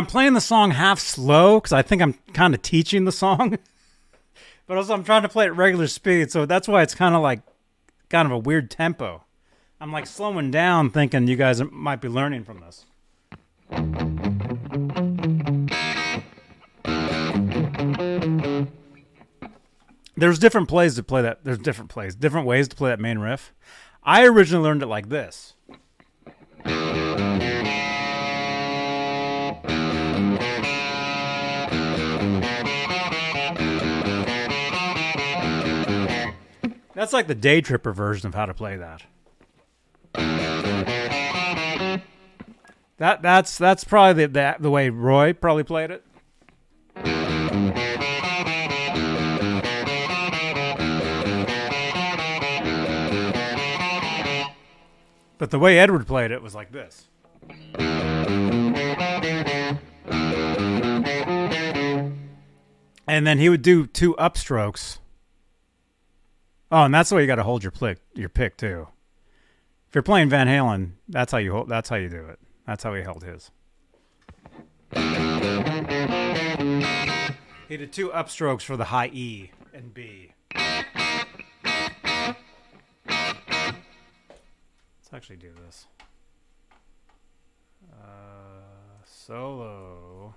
[0.00, 3.58] I'm playing the song half slow because I think I'm kind of teaching the song,
[4.66, 7.20] but also I'm trying to play at regular speed, so that's why it's kind of
[7.20, 7.42] like
[8.08, 9.24] kind of a weird tempo.
[9.78, 12.86] I'm like slowing down, thinking you guys might be learning from this.
[20.16, 21.44] There's different plays to play that.
[21.44, 23.52] There's different plays, different ways to play that main riff.
[24.02, 25.52] I originally learned it like this.
[37.00, 39.02] That's like the day tripper version of how to play that.
[42.98, 46.04] That that's that's probably the the, the way Roy probably played it.
[55.38, 57.08] But the way Edward played it was like this.
[63.06, 64.98] And then he would do two upstrokes.
[66.72, 68.86] Oh, and that's the way you got to hold your pick, your pick too.
[69.88, 72.38] If you're playing Van Halen, that's how you hold, that's how you do it.
[72.64, 73.50] That's how he held his.
[77.68, 80.32] He did two upstrokes for the high E and B.
[80.54, 82.36] Let's
[85.12, 85.86] actually do this.
[87.92, 90.36] Uh, solo.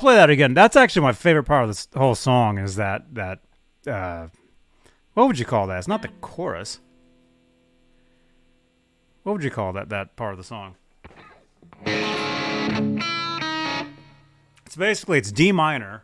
[0.00, 0.54] Play that again.
[0.54, 2.58] That's actually my favorite part of this whole song.
[2.58, 3.40] Is that that
[3.86, 4.28] uh,
[5.14, 5.78] what would you call that?
[5.78, 6.80] It's not the chorus.
[9.22, 10.76] What would you call that that part of the song?
[14.66, 16.02] It's basically it's D minor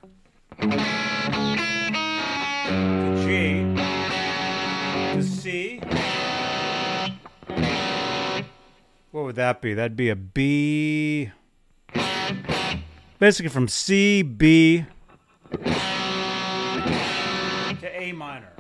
[0.61, 0.69] to
[3.25, 3.75] G
[5.15, 5.81] to C.
[9.11, 9.73] What would that be?
[9.73, 11.31] That'd be a B
[13.19, 14.87] basically from C, B
[15.51, 15.59] to
[17.93, 18.53] A minor.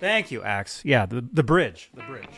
[0.00, 0.82] Thank you, Axe.
[0.84, 1.90] Yeah, the, the bridge.
[1.94, 2.28] The bridge.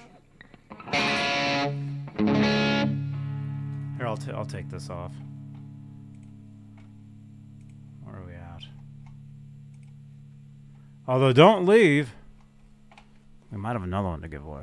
[3.99, 5.13] Here, I'll, t- I'll take this off.
[8.05, 8.63] Where are we at?
[11.09, 12.13] Although, don't leave.
[13.51, 14.63] We might have another one to give away.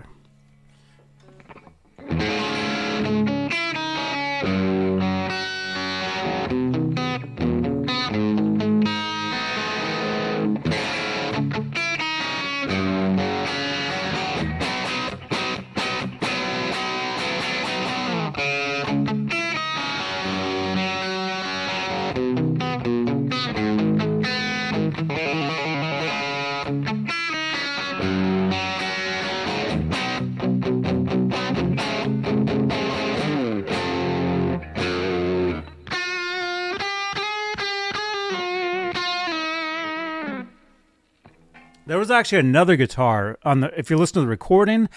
[41.93, 43.79] There was actually another guitar on the.
[43.79, 44.89] If you listen to the recording,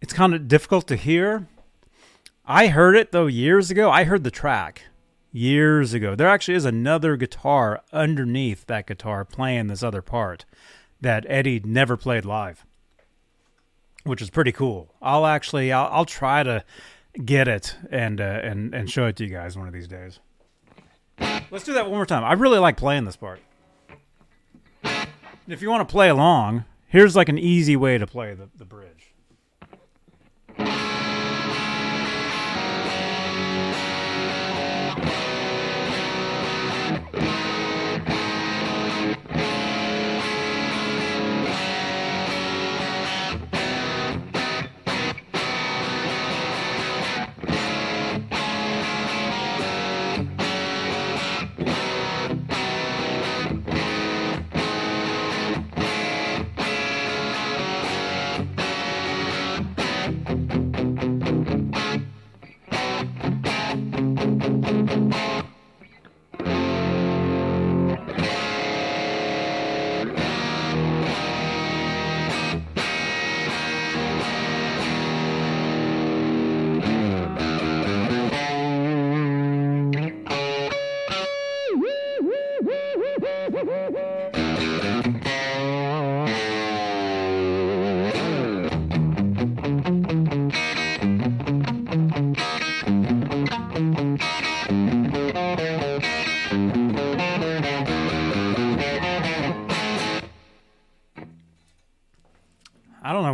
[0.00, 1.46] it's kind of difficult to hear.
[2.44, 3.92] I heard it though years ago.
[3.92, 4.82] I heard the track
[5.30, 6.16] years ago.
[6.16, 10.46] There actually is another guitar underneath that guitar playing this other part
[11.00, 12.66] that Eddie never played live,
[14.02, 14.92] which is pretty cool.
[15.00, 16.64] I'll actually I'll, I'll try to
[17.24, 20.18] get it and uh, and and show it to you guys one of these days.
[21.52, 22.24] Let's do that one more time.
[22.24, 23.38] I really like playing this part.
[25.52, 28.64] If you want to play along, here's like an easy way to play the, the
[28.64, 29.09] bridge.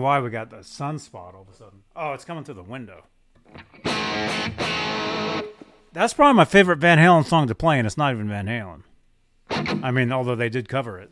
[0.06, 1.80] Why we got the sunspot all of a sudden.
[1.96, 3.06] Oh, it's coming through the window.
[5.92, 8.84] That's probably my favorite Van Halen song to play, and it's not even Van Halen.
[9.82, 11.10] I mean, although they did cover it.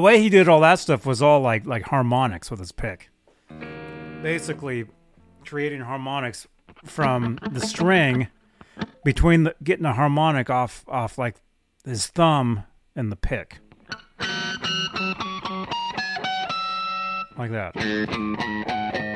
[0.00, 3.10] The way he did all that stuff was all like like harmonics with his pick.
[4.22, 4.86] Basically,
[5.44, 6.48] creating harmonics
[6.86, 8.28] from the string
[9.04, 11.36] between the getting a harmonic off off like
[11.84, 12.64] his thumb
[12.96, 13.58] and the pick.
[17.36, 19.09] Like that.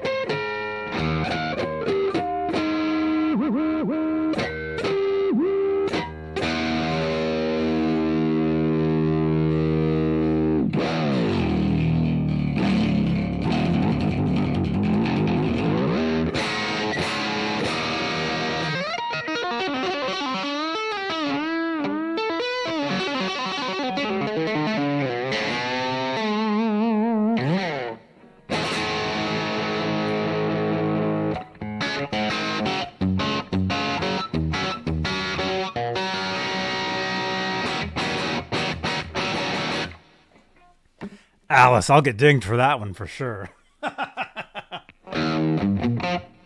[41.50, 43.50] Alice, I'll get dinged for that one for sure.
[43.82, 43.90] How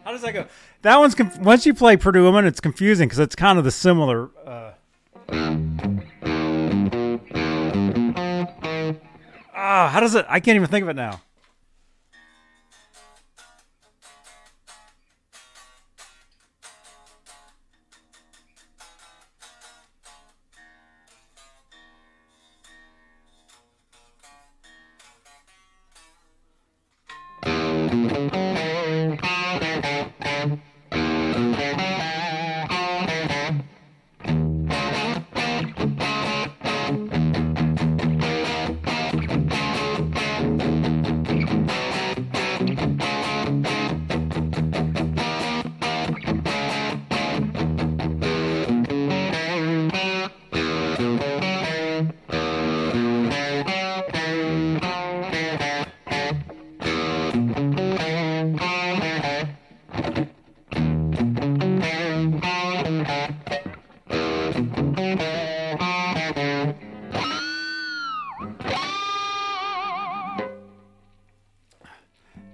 [0.07, 0.47] does that go?
[0.83, 3.71] That one's conf- once you play Pretty Woman, it's confusing because it's kind of the
[3.71, 4.31] similar.
[4.45, 4.73] Uh...
[9.55, 10.25] Ah, how does it?
[10.29, 11.21] I can't even think of it now.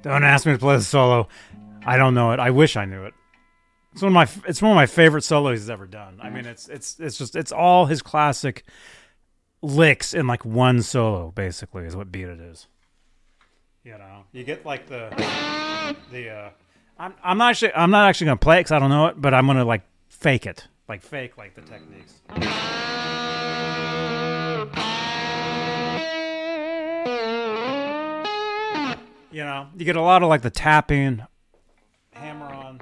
[0.05, 1.29] Don't ask me to play the solo.
[1.87, 2.39] I don't know it.
[2.39, 3.15] I wish I knew it.
[3.95, 6.19] It's one of my it's one of my favorite solos he's ever done.
[6.23, 8.65] I mean, it's it's it's just it's all his classic
[9.63, 11.31] licks in like one solo.
[11.31, 12.67] Basically, is what beat it is.
[13.83, 15.09] You know, you get like the
[16.13, 16.29] the.
[16.29, 16.51] uh
[16.99, 19.19] I'm I'm not actually I'm not actually gonna play it because I don't know it,
[19.19, 22.21] but I'm gonna like fake it, like fake like the techniques.
[29.35, 31.27] You know, you get a lot of like the tapping,
[32.13, 32.79] hammer on.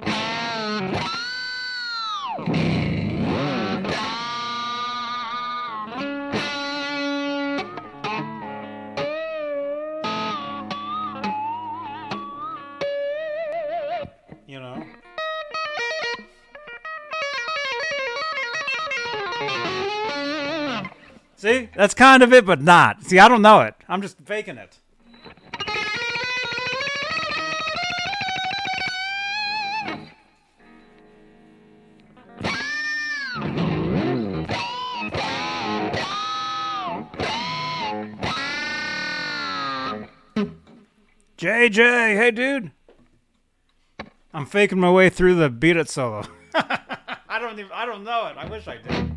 [14.47, 14.85] You know.
[21.37, 23.05] See, that's kind of it, but not.
[23.05, 23.75] See, I don't know it.
[23.89, 24.77] I'm just faking it.
[41.43, 42.71] JJ, hey dude.
[44.33, 46.23] I'm faking my way through the beat it solo.
[46.55, 48.37] I don't even I don't know it.
[48.37, 49.09] I wish I did.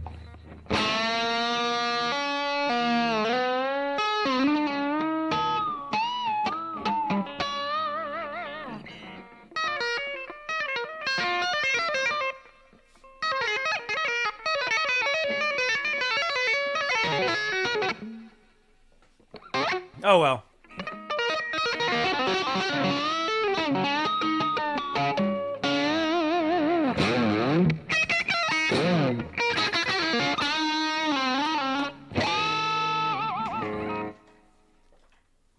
[20.03, 20.43] Oh well.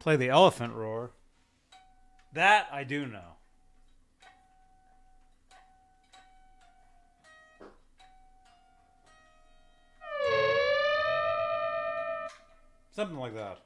[0.07, 1.11] Play the elephant roar.
[2.33, 3.39] That I do know.
[12.93, 13.66] Something like that.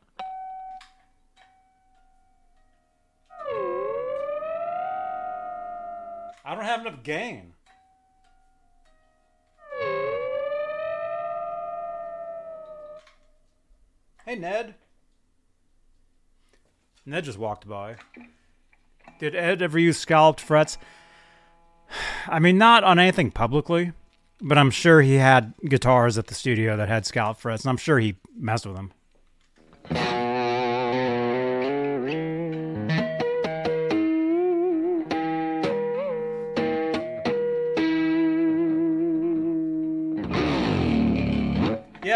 [6.44, 7.52] I don't have enough gain.
[14.24, 14.74] Hey, Ned.
[17.04, 17.96] Ned just walked by.
[19.18, 20.78] Did Ed ever use scalloped frets?
[22.26, 23.92] I mean, not on anything publicly,
[24.40, 27.76] but I'm sure he had guitars at the studio that had scalloped frets, and I'm
[27.76, 28.92] sure he messed with them.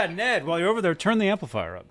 [0.04, 1.86] Yeah, Ned, while you're over there, turn the amplifier up.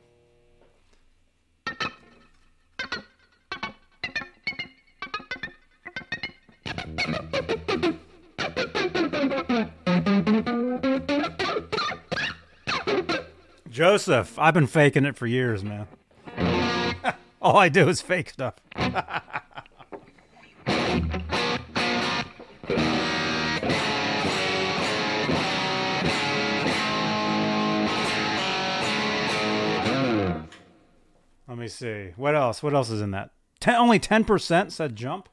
[13.71, 15.87] Joseph, I've been faking it for years, man.
[17.41, 18.53] All I do is fake stuff.
[31.63, 32.11] me see.
[32.15, 32.61] What else?
[32.61, 33.31] What else is in that?
[33.59, 35.29] Ten, only 10% said jump.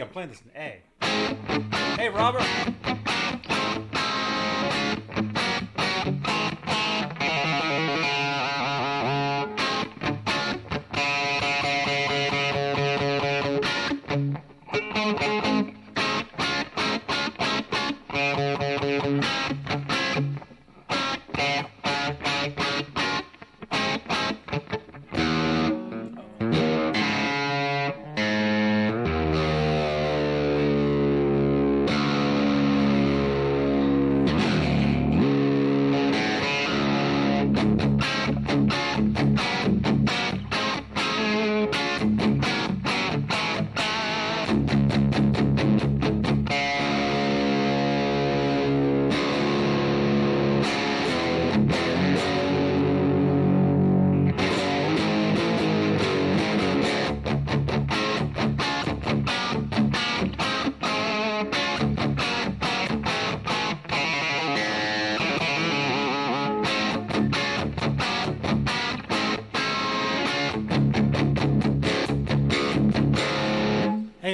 [0.00, 0.80] I'm playing this in A.
[1.96, 2.46] Hey, Robert.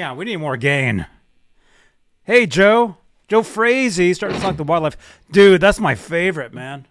[0.04, 1.06] On, we need more gain.
[2.22, 2.96] Hey, Joe.
[3.28, 4.96] Joe Frazee starting to talk the wildlife.
[5.30, 6.86] Dude, that's my favorite, man.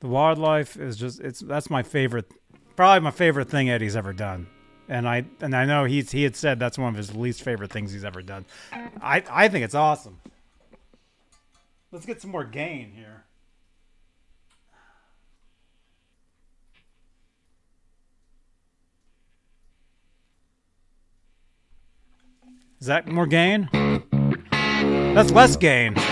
[0.00, 2.30] The wildlife is just it's that's my favorite
[2.76, 4.48] probably my favorite thing Eddie's ever done.
[4.88, 7.72] And I and I know he's he had said that's one of his least favorite
[7.72, 8.44] things he's ever done.
[9.00, 10.20] I I think it's awesome.
[11.90, 13.24] Let's get some more gain here.
[22.84, 23.70] Is that more gain?
[25.14, 25.94] That's less gain.
[25.94, 26.04] That's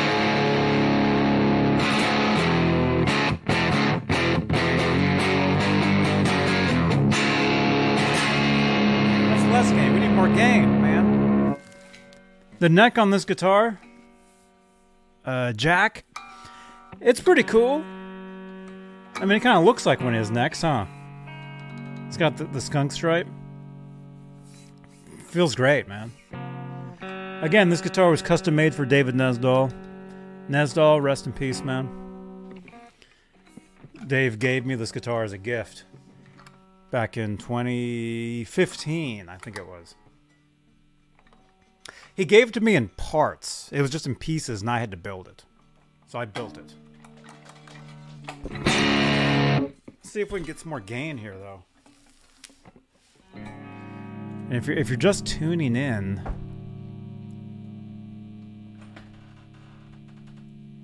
[9.53, 9.93] less gain.
[9.93, 11.59] We need more gain, man.
[12.59, 13.79] The neck on this guitar,
[15.27, 16.07] uh, Jack,
[17.03, 17.83] it's pretty cool.
[19.17, 20.87] I mean, it kind of looks like one of his necks, huh?
[22.09, 23.27] It's got the, the skunk stripe.
[25.27, 26.11] Feels great, man.
[27.43, 29.75] Again, this guitar was custom made for David Nesdahl.
[30.49, 32.63] Nesdahl, rest in peace, man.
[34.07, 35.85] Dave gave me this guitar as a gift
[36.93, 39.97] back in 2015, I think it was.
[42.15, 43.69] He gave it to me in parts.
[43.73, 45.45] It was just in pieces, and I had to build it.
[46.07, 46.75] So I built it.
[48.51, 51.65] Let's see if we can get some more gain here, though.
[53.35, 56.21] And if you're if you're just tuning in,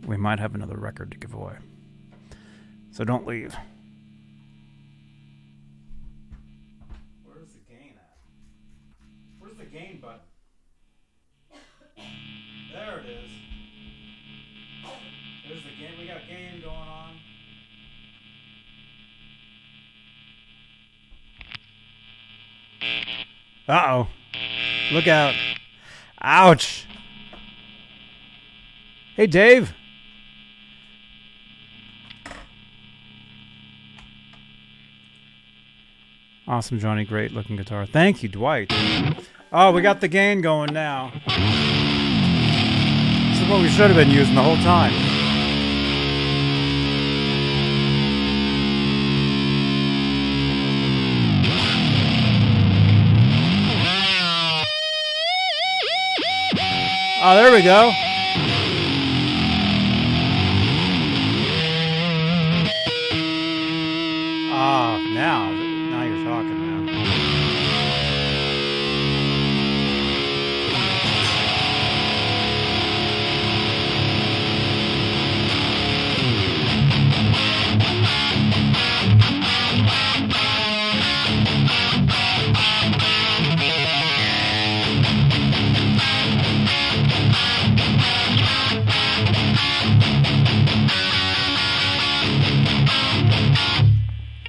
[0.08, 1.52] we might have another record to give away.
[2.90, 3.54] So don't leave.
[7.24, 8.16] Where's the gain at?
[9.38, 10.20] Where's the gain button?
[12.72, 13.30] There it is.
[15.46, 15.98] There's the gain.
[16.00, 17.14] We got gain going on.
[23.68, 24.08] Uh oh.
[24.90, 25.34] Look out.
[26.22, 26.86] Ouch.
[29.14, 29.74] Hey, Dave.
[36.48, 37.04] Awesome, Johnny.
[37.04, 37.84] Great looking guitar.
[37.84, 38.72] Thank you, Dwight.
[39.52, 41.12] Oh, we got the gain going now.
[43.28, 44.94] This is what we should have been using the whole time.
[57.20, 57.90] Oh, there we go.
[64.50, 65.57] Ah, now, now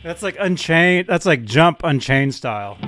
[0.09, 1.05] That's like Unchained.
[1.05, 2.79] That's like Jump Unchained style.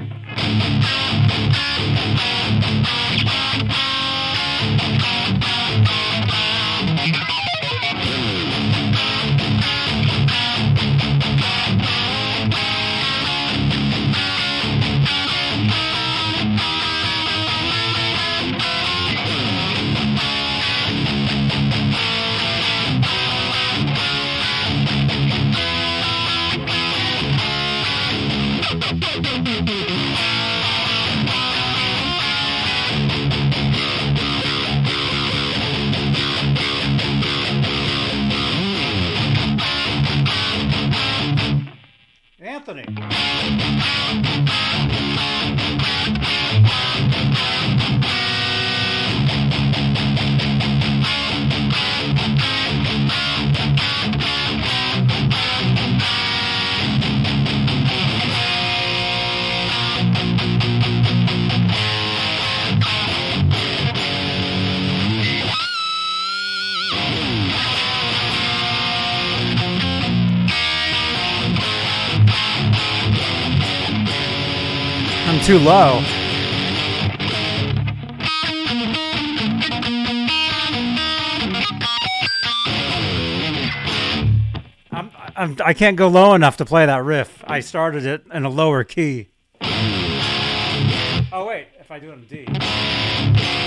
[75.52, 76.02] Too low.
[85.36, 87.44] I'm, I can't go low enough to play that riff.
[87.45, 89.28] I started it in a lower key.
[91.34, 93.61] Oh wait, if I do it in D.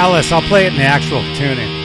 [0.00, 1.79] Alice, I'll play it in the actual tuning.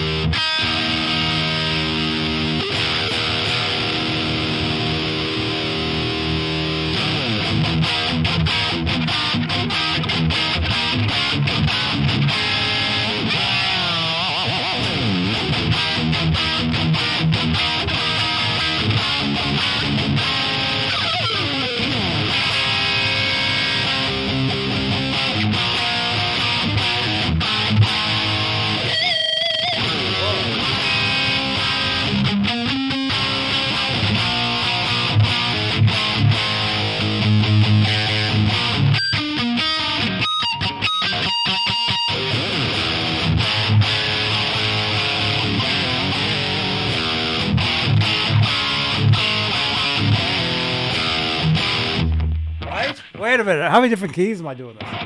[53.86, 55.05] Many different keys am I doing this?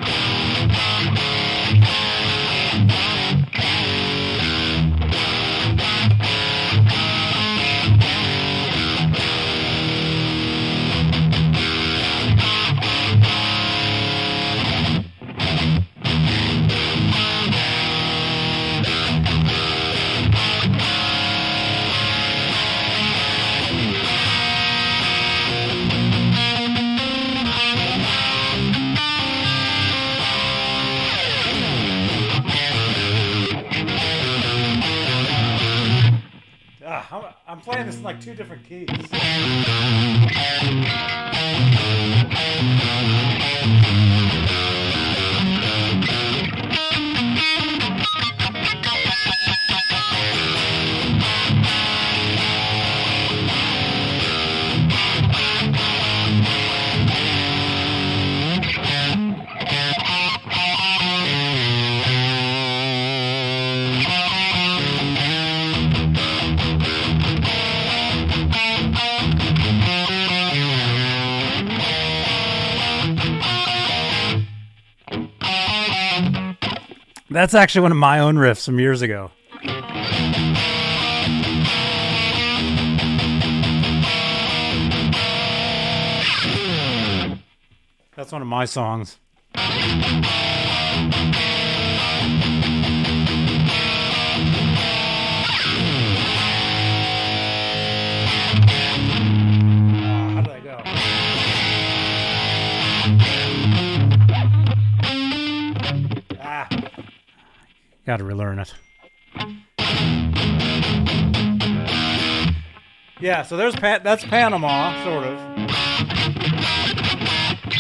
[37.11, 38.88] I'm, I'm playing this in like two different keys.
[77.40, 79.32] That's actually one of my own riffs from years ago.
[88.14, 89.20] That's one of my songs.
[108.05, 108.73] Got to relearn it.
[113.21, 114.03] Yeah, so there's Pat.
[114.03, 115.38] That's Panama, sort of.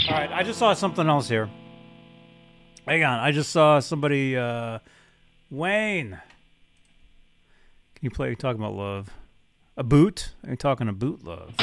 [0.09, 1.49] All right, I just saw something else here.
[2.85, 4.35] Hang on, I just saw somebody.
[4.35, 4.79] Uh,
[5.49, 6.19] Wayne, can
[8.01, 8.35] you play?
[8.35, 9.09] Talking about love,
[9.77, 10.33] a boot?
[10.43, 11.55] Are you talking a boot love?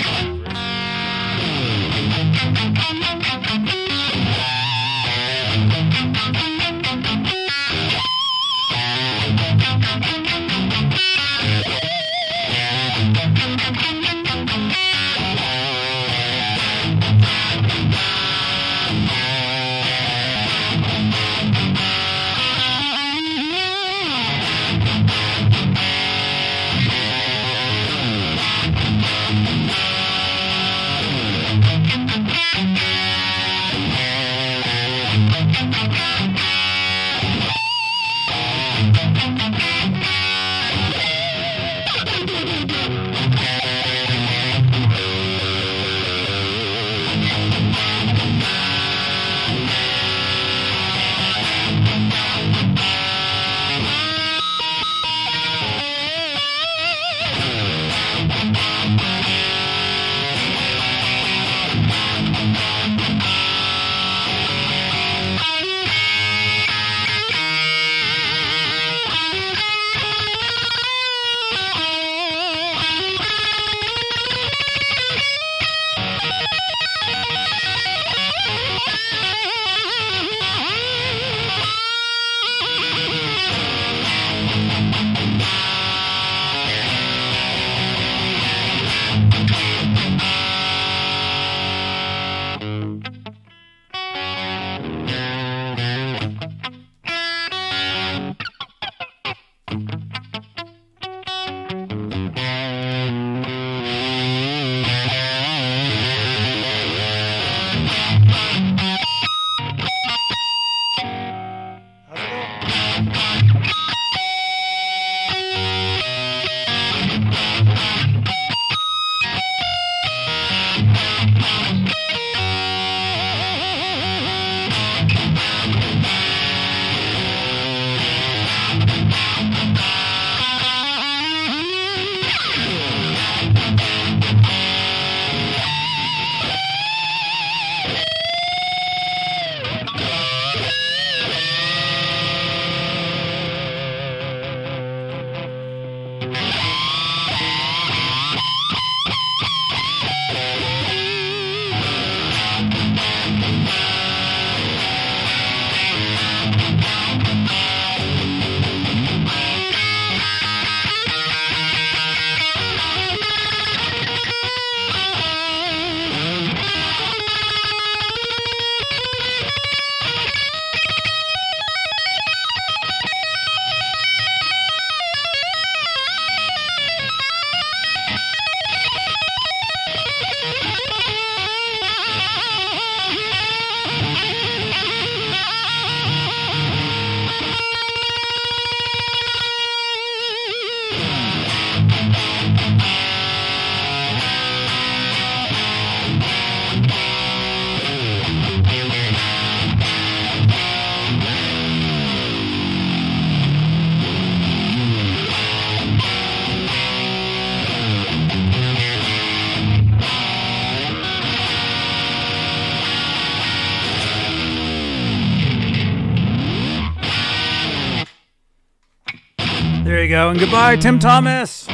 [220.16, 220.30] Go.
[220.30, 221.65] And goodbye, Tim Thomas.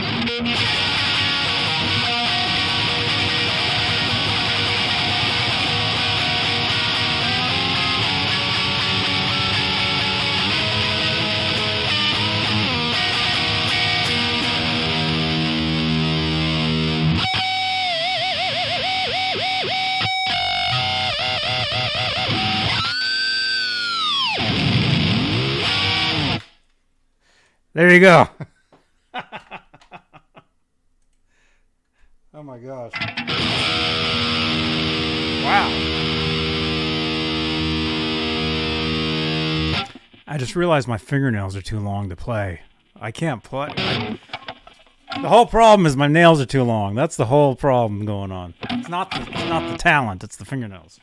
[27.82, 28.28] There you go.
[32.32, 32.92] oh my gosh.
[35.42, 35.68] Wow.
[40.28, 42.60] I just realized my fingernails are too long to play.
[43.00, 43.70] I can't play.
[43.76, 44.20] I-
[45.20, 46.94] the whole problem is my nails are too long.
[46.94, 48.54] That's the whole problem going on.
[48.70, 51.00] It's not the, it's not the talent, it's the fingernails.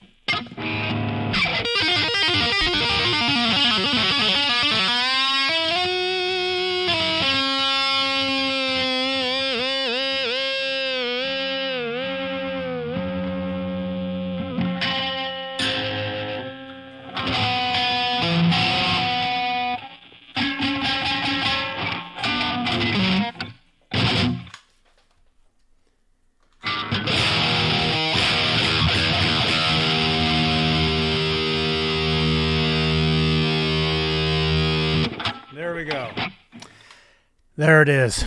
[37.60, 38.24] There it is.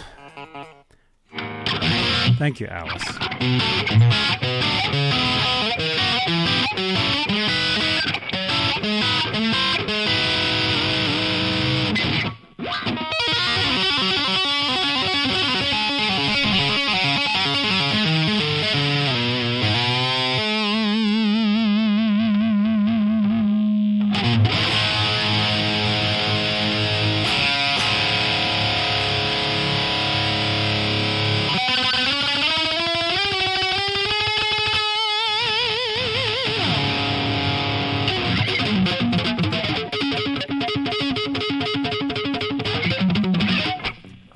[2.36, 4.41] Thank you, Alice.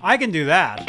[0.07, 0.86] I can do that.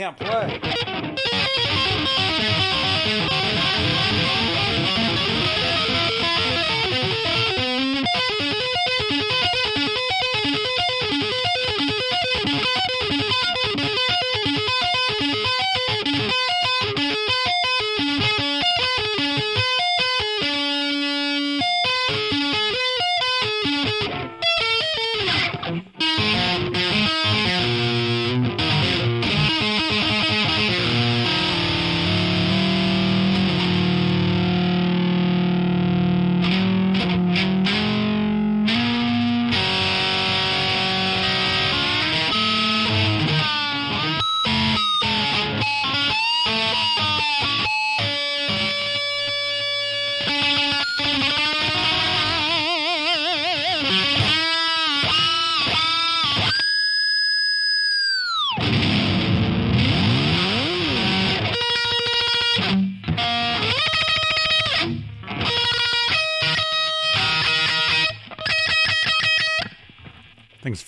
[0.00, 0.69] Can't play.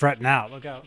[0.03, 0.51] Fretting out.
[0.51, 0.85] Look out.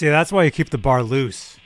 [0.00, 1.58] See, that's why you keep the bar loose.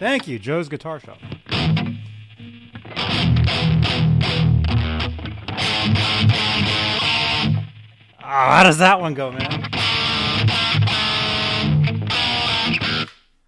[0.00, 1.18] Thank you, Joe's Guitar Shop.
[8.18, 9.62] Oh, how does that one go, man?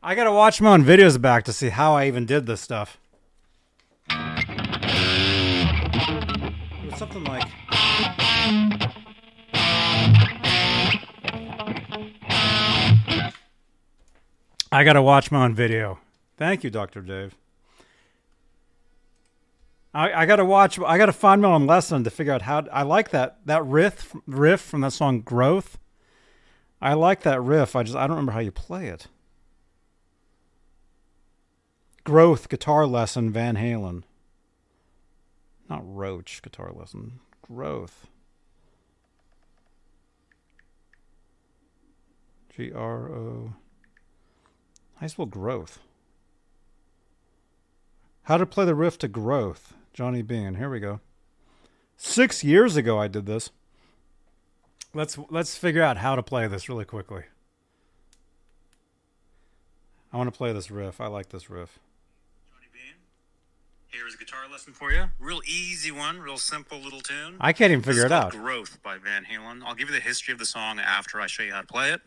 [0.00, 2.96] I gotta watch my own videos back to see how I even did this stuff.
[7.12, 7.44] Something like.
[14.70, 15.98] I gotta watch my own video.
[16.36, 17.00] Thank you, Dr.
[17.00, 17.34] Dave.
[19.94, 20.78] I, I gotta watch.
[20.78, 22.66] I gotta find my own lesson to figure out how.
[22.70, 25.78] I like that that riff riff from that song "Growth."
[26.80, 27.74] I like that riff.
[27.74, 29.08] I just I don't remember how you play it.
[32.04, 34.04] Growth guitar lesson Van Halen.
[35.68, 37.20] Not Roach guitar lesson.
[37.42, 38.06] Growth.
[42.56, 43.52] G R O.
[45.00, 45.78] Do spell growth?
[48.22, 49.74] How to play the riff to growth.
[49.92, 50.54] Johnny Bean.
[50.54, 51.00] Here we go.
[51.96, 53.50] Six years ago I did this.
[54.94, 57.24] Let's let's figure out how to play this really quickly.
[60.12, 61.00] I want to play this riff.
[61.00, 61.78] I like this riff.
[63.90, 65.04] Here's a guitar lesson for you.
[65.18, 67.36] Real easy one, real simple little tune.
[67.40, 68.32] I can't even figure it out.
[68.32, 69.62] Growth by Van Halen.
[69.64, 71.92] I'll give you the history of the song after I show you how to play
[71.92, 72.00] it.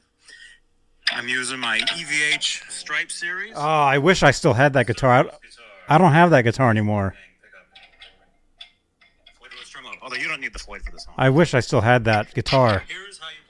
[1.12, 3.53] I'm using my EVH Stripe series.
[3.56, 5.28] Oh, I wish I still had that guitar.
[5.90, 7.16] I, I don't have that guitar anymore.
[9.40, 9.86] Floyd Rose strum.
[10.03, 11.16] Although you don't need the Floyd for this song.
[11.18, 12.84] I wish I still had that guitar.
[12.88, 13.41] Here's how you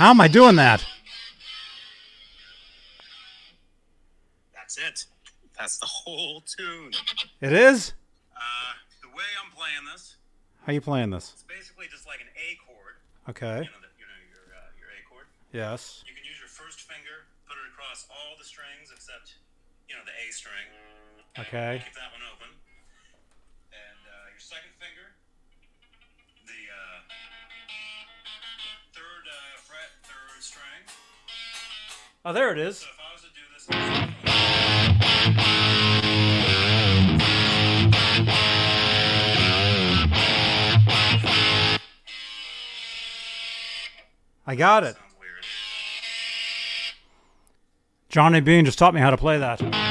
[0.00, 0.80] How am I doing that?
[4.56, 5.04] That's it.
[5.52, 6.96] That's the whole tune.
[7.44, 7.92] It is?
[8.32, 8.72] Uh,
[9.04, 10.16] the way I'm playing this,
[10.64, 11.36] How you playing this?
[11.36, 12.96] it's basically just like an A chord.
[13.28, 13.68] Okay.
[13.68, 15.28] You know, the, you know your uh, your A chord.
[15.52, 16.00] Yes.
[16.08, 19.36] You can use your first finger, put it across all the strings except,
[19.84, 20.64] you know, the A string.
[21.44, 21.84] Okay.
[21.84, 22.24] Keep that one
[32.22, 32.76] Oh, there it is.
[32.76, 33.66] So if I was to do this.
[44.46, 44.96] I got it.
[48.10, 49.89] Johnny Bean just taught me how to play that.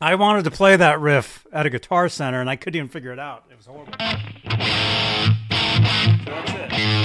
[0.00, 3.12] I wanted to play that riff at a guitar center and I couldn't even figure
[3.12, 3.44] it out.
[3.50, 3.94] It was horrible.
[6.24, 6.97] So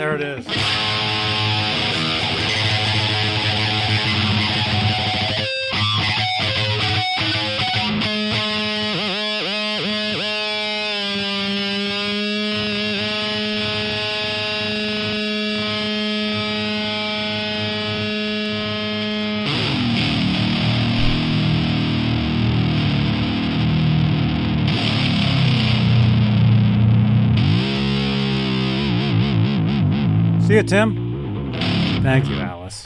[0.00, 0.49] there it is.
[30.50, 31.52] See you, Tim.
[32.02, 32.79] Thank you, Alice.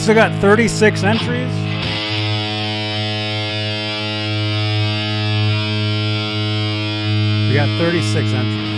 [0.00, 1.52] Still got 36 entries.
[7.48, 8.70] We got 36 entries.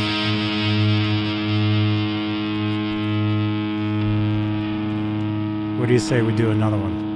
[5.79, 7.13] What do you say we do another one?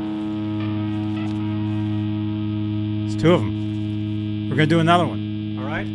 [3.07, 4.49] It's two of them.
[4.49, 5.59] We're going to do another one.
[5.59, 5.89] All right?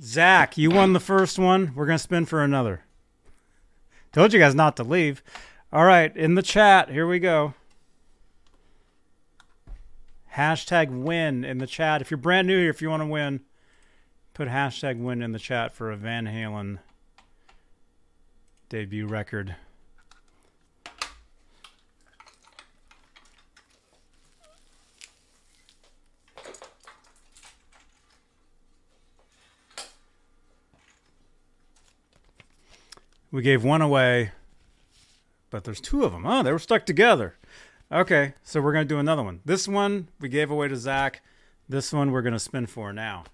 [0.00, 1.72] Zach, you won the first one.
[1.74, 2.84] We're going to spin for another.
[4.12, 5.20] Told you guys not to leave.
[5.74, 7.54] All right, in the chat, here we go.
[10.34, 12.02] Hashtag win in the chat.
[12.02, 13.40] If you're brand new here, if you want to win,
[14.34, 16.80] put hashtag win in the chat for a Van Halen
[18.68, 19.56] debut record.
[33.30, 34.32] We gave one away,
[35.52, 36.26] but there's two of them.
[36.26, 37.36] Oh, they were stuck together.
[37.92, 39.40] Okay, so we're going to do another one.
[39.44, 41.22] This one we gave away to Zach.
[41.68, 43.24] This one we're going to spin for now.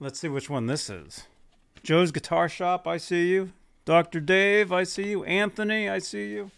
[0.00, 1.22] Let's see which one this is.
[1.82, 3.52] Joe's Guitar Shop, I see you.
[3.84, 4.20] Dr.
[4.20, 5.24] Dave, I see you.
[5.24, 6.50] Anthony, I see you.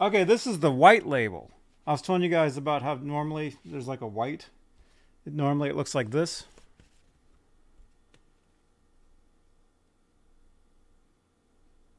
[0.00, 1.50] Okay, this is the white label.
[1.86, 4.48] I was telling you guys about how normally there's like a white.
[5.26, 6.46] Normally it looks like this.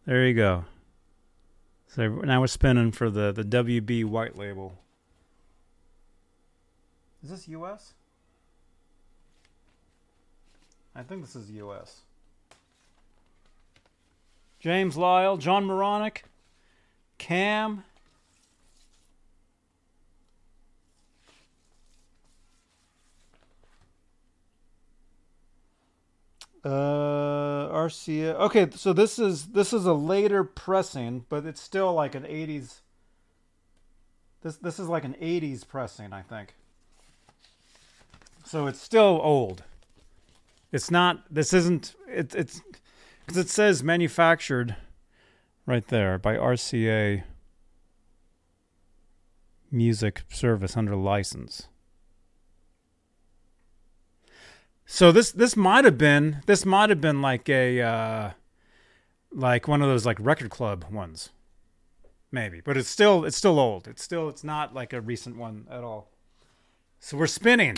[0.05, 0.65] There you go.
[1.87, 4.77] So now we're spinning for the, the WB white label.
[7.23, 7.93] Is this US?
[10.95, 12.01] I think this is US.
[14.59, 16.25] James Lyle, John Moronic,
[17.17, 17.83] Cam.
[26.65, 28.33] Uh, RCA.
[28.39, 32.79] Okay, so this is this is a later pressing, but it's still like an 80s.
[34.41, 36.55] This this is like an 80s pressing, I think.
[38.45, 39.63] So it's still old.
[40.71, 41.23] It's not.
[41.29, 41.93] This isn't.
[42.07, 42.61] It, it's
[43.19, 44.75] because it says manufactured
[45.67, 47.25] right there by RCA
[49.69, 51.67] Music Service under license.
[54.85, 58.31] So this this might have been this might have been like a uh,
[59.31, 61.29] like one of those like record club ones,
[62.31, 62.61] maybe.
[62.61, 63.87] But it's still it's still old.
[63.87, 66.11] It's still it's not like a recent one at all.
[66.99, 67.77] So we're spinning,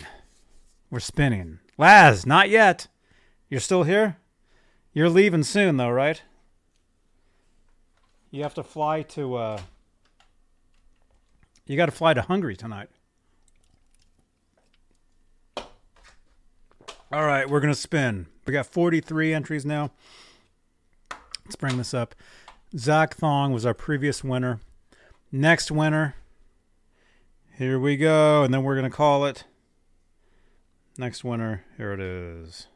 [0.91, 1.59] we're spinning.
[1.77, 2.87] Laz, not yet.
[3.49, 4.17] You're still here.
[4.93, 6.21] You're leaving soon though, right?
[8.31, 9.35] You have to fly to.
[9.35, 9.61] uh
[11.65, 12.89] You got to fly to Hungary tonight.
[17.09, 18.27] All right, we're to spin.
[18.45, 19.91] We got 43 entries now.
[21.45, 22.13] Let's bring this up.
[22.77, 24.59] Zach Thong was our previous winner.
[25.31, 26.15] Next winner.
[27.57, 28.43] Here we go.
[28.43, 29.45] And then we're to call it.
[30.97, 31.63] Next winner.
[31.77, 32.67] Here it is.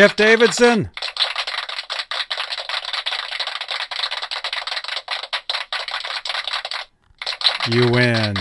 [0.00, 0.88] Jeff Davidson.
[7.70, 8.34] You win.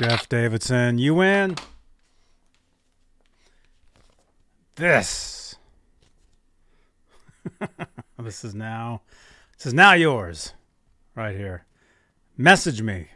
[0.00, 1.54] Jeff Davidson, you win.
[4.74, 5.54] This.
[8.18, 9.02] this is now
[9.56, 10.52] this is now yours.
[11.14, 11.64] Right here.
[12.36, 13.06] Message me.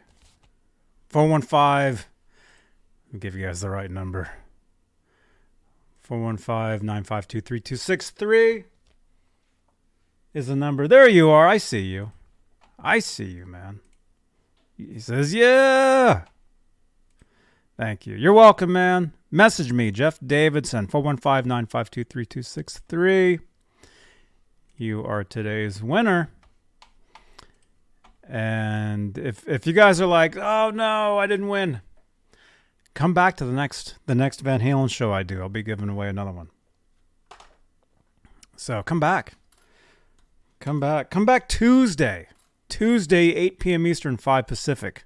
[1.09, 2.18] 415 I'll
[3.17, 4.29] give you guys the right number.
[6.01, 8.65] 415 952 3263
[10.33, 10.87] is the number.
[10.87, 11.47] There you are.
[11.47, 12.11] I see you.
[12.77, 13.79] I see you, man.
[14.77, 16.23] He says, Yeah.
[17.77, 18.15] Thank you.
[18.15, 19.13] You're welcome, man.
[19.31, 23.39] Message me, Jeff Davidson, 415 952 3263.
[24.75, 26.29] You are today's winner.
[28.27, 31.81] And if if you guys are like, oh no, I didn't win,
[32.93, 35.41] come back to the next the next Van Halen show I do.
[35.41, 36.49] I'll be giving away another one.
[38.55, 39.33] So come back.
[40.59, 41.09] Come back.
[41.09, 42.27] Come back Tuesday.
[42.67, 43.87] Tuesday, 8 p.m.
[43.87, 45.03] Eastern, 5 Pacific.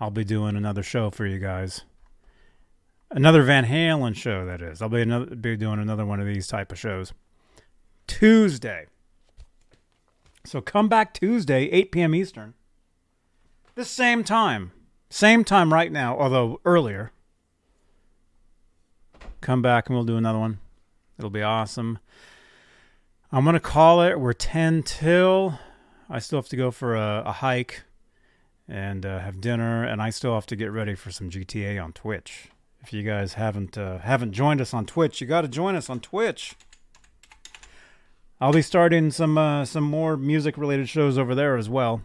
[0.00, 1.82] I'll be doing another show for you guys.
[3.10, 4.82] Another Van Halen show, that is.
[4.82, 7.12] I'll be another be doing another one of these type of shows.
[8.06, 8.86] Tuesday.
[10.44, 12.14] So come back Tuesday, 8 p.m.
[12.14, 12.54] Eastern.
[13.74, 14.72] The same time.
[15.10, 17.12] Same time right now, although earlier.
[19.40, 20.58] come back and we'll do another one.
[21.18, 21.98] It'll be awesome.
[23.32, 24.20] I'm gonna call it.
[24.20, 25.58] We're ten till.
[26.10, 27.82] I still have to go for a, a hike
[28.66, 31.92] and uh, have dinner, and I still have to get ready for some GTA on
[31.92, 32.48] Twitch.
[32.82, 35.90] If you guys haven't uh, haven't joined us on Twitch, you got to join us
[35.90, 36.54] on Twitch.
[38.40, 42.02] I'll be starting some uh, some more music related shows over there as well.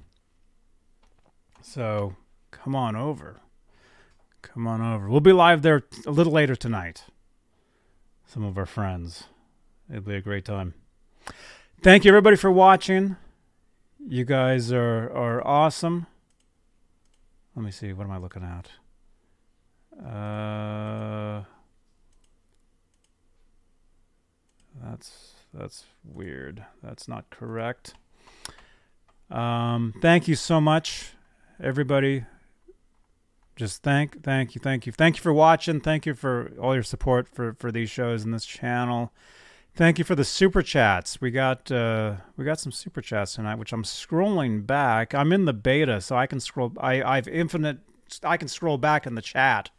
[1.61, 2.15] So
[2.63, 3.41] come on over.
[4.41, 5.09] Come on over.
[5.09, 7.05] We'll be live there a little later tonight.
[8.25, 9.25] Some of our friends.
[9.89, 10.73] It'll be a great time.
[11.81, 13.17] Thank you everybody for watching.
[14.07, 16.07] You guys are are awesome.
[17.55, 17.93] Let me see.
[17.93, 18.69] What am I looking at?
[20.05, 21.43] Uh,
[24.83, 26.65] that's that's weird.
[26.81, 27.93] That's not correct.
[29.29, 31.11] Um, thank you so much,
[31.61, 32.25] everybody.
[33.55, 35.79] Just thank, thank you, thank you, thank you for watching.
[35.79, 39.13] Thank you for all your support for for these shows and this channel.
[39.75, 41.19] Thank you for the super chats.
[41.19, 45.15] We got uh, we got some super chats tonight, which I'm scrolling back.
[45.15, 46.73] I'm in the beta, so I can scroll.
[46.79, 47.79] I I've infinite.
[48.23, 49.71] I can scroll back in the chat.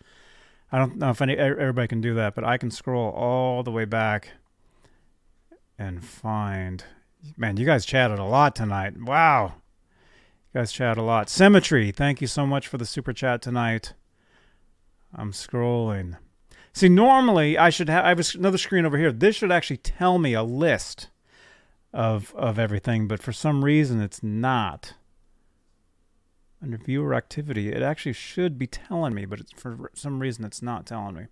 [0.72, 3.70] I don't know if any everybody can do that, but I can scroll all the
[3.70, 4.30] way back
[5.78, 6.84] and find.
[7.36, 9.00] Man, you guys chatted a lot tonight.
[9.00, 9.54] Wow,
[10.54, 11.28] guys chat a lot.
[11.28, 13.92] Symmetry, thank you so much for the super chat tonight.
[15.12, 16.16] I'm scrolling.
[16.72, 19.12] See, normally I should have I have another screen over here.
[19.12, 21.08] This should actually tell me a list
[21.92, 24.94] of of everything, but for some reason it's not.
[26.62, 30.86] Under viewer activity, it actually should be telling me, but for some reason it's not
[30.86, 31.26] telling me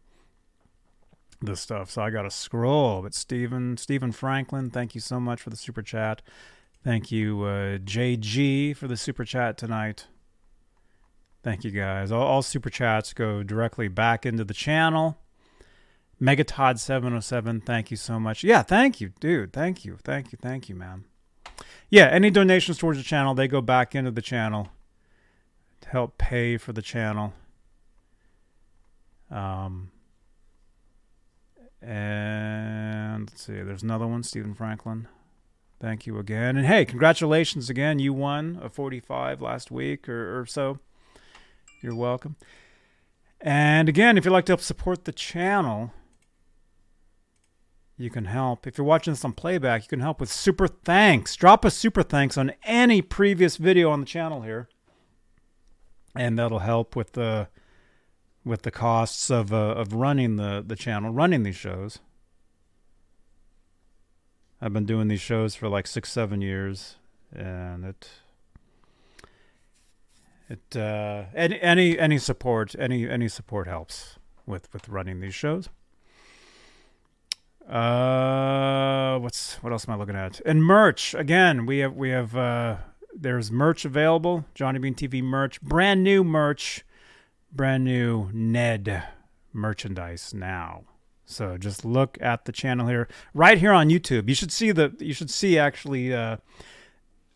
[1.41, 1.91] this stuff.
[1.91, 3.03] So I got to scroll.
[3.03, 6.23] But Stephen Stephen Franklin, thank you so much for the super chat.
[6.85, 10.07] Thank you uh, JG for the super chat tonight.
[11.43, 12.11] Thank you guys.
[12.11, 15.19] All, all super chats go directly back into the channel.
[16.21, 18.45] Megatod707, thank you so much.
[18.45, 19.53] Yeah, thank you, dude.
[19.53, 19.99] Thank you.
[20.05, 20.39] Thank you.
[20.41, 21.05] Thank you, man.
[21.91, 24.69] Yeah, any donations towards the channel, they go back into the channel
[25.83, 27.33] to help pay for the channel.
[29.31, 29.91] Um,
[31.81, 35.09] and let's see, there's another one, Stephen Franklin.
[35.83, 36.57] Thank you again.
[36.57, 37.99] And hey, congratulations again.
[37.99, 40.79] You won a 45 last week or, or so.
[41.81, 42.37] You're welcome.
[43.41, 45.93] And again, if you'd like to help support the channel,
[47.99, 48.65] you can help.
[48.65, 51.35] If you're watching this on playback, you can help with super thanks.
[51.35, 54.69] Drop a super thanks on any previous video on the channel here.
[56.15, 57.49] And that'll help with the
[58.45, 61.99] with the costs of uh, of running the the channel, running these shows.
[64.65, 66.95] I've been doing these shows for like 6 7 years
[67.35, 68.09] and it
[70.49, 75.69] it uh, any any any support any any support helps with with running these shows.
[77.69, 80.41] Uh, what's what else am I looking at?
[80.45, 81.65] And merch again.
[81.67, 82.77] We have we have uh,
[83.15, 84.45] there's merch available.
[84.55, 86.85] Johnny Bean TV merch, brand new merch,
[87.51, 89.05] brand new Ned
[89.53, 90.85] merchandise now.
[91.25, 94.29] So just look at the channel here, right here on YouTube.
[94.29, 96.39] You should see the you should see actually uh,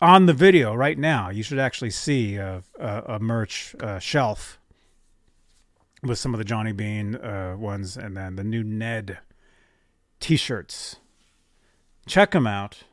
[0.00, 1.30] on the video right now.
[1.30, 4.58] You should actually see a, a, a merch uh, shelf
[6.02, 9.18] with some of the Johnny Bean uh, ones, and then the new Ned
[10.20, 10.96] t-shirts.
[12.06, 12.84] Check them out.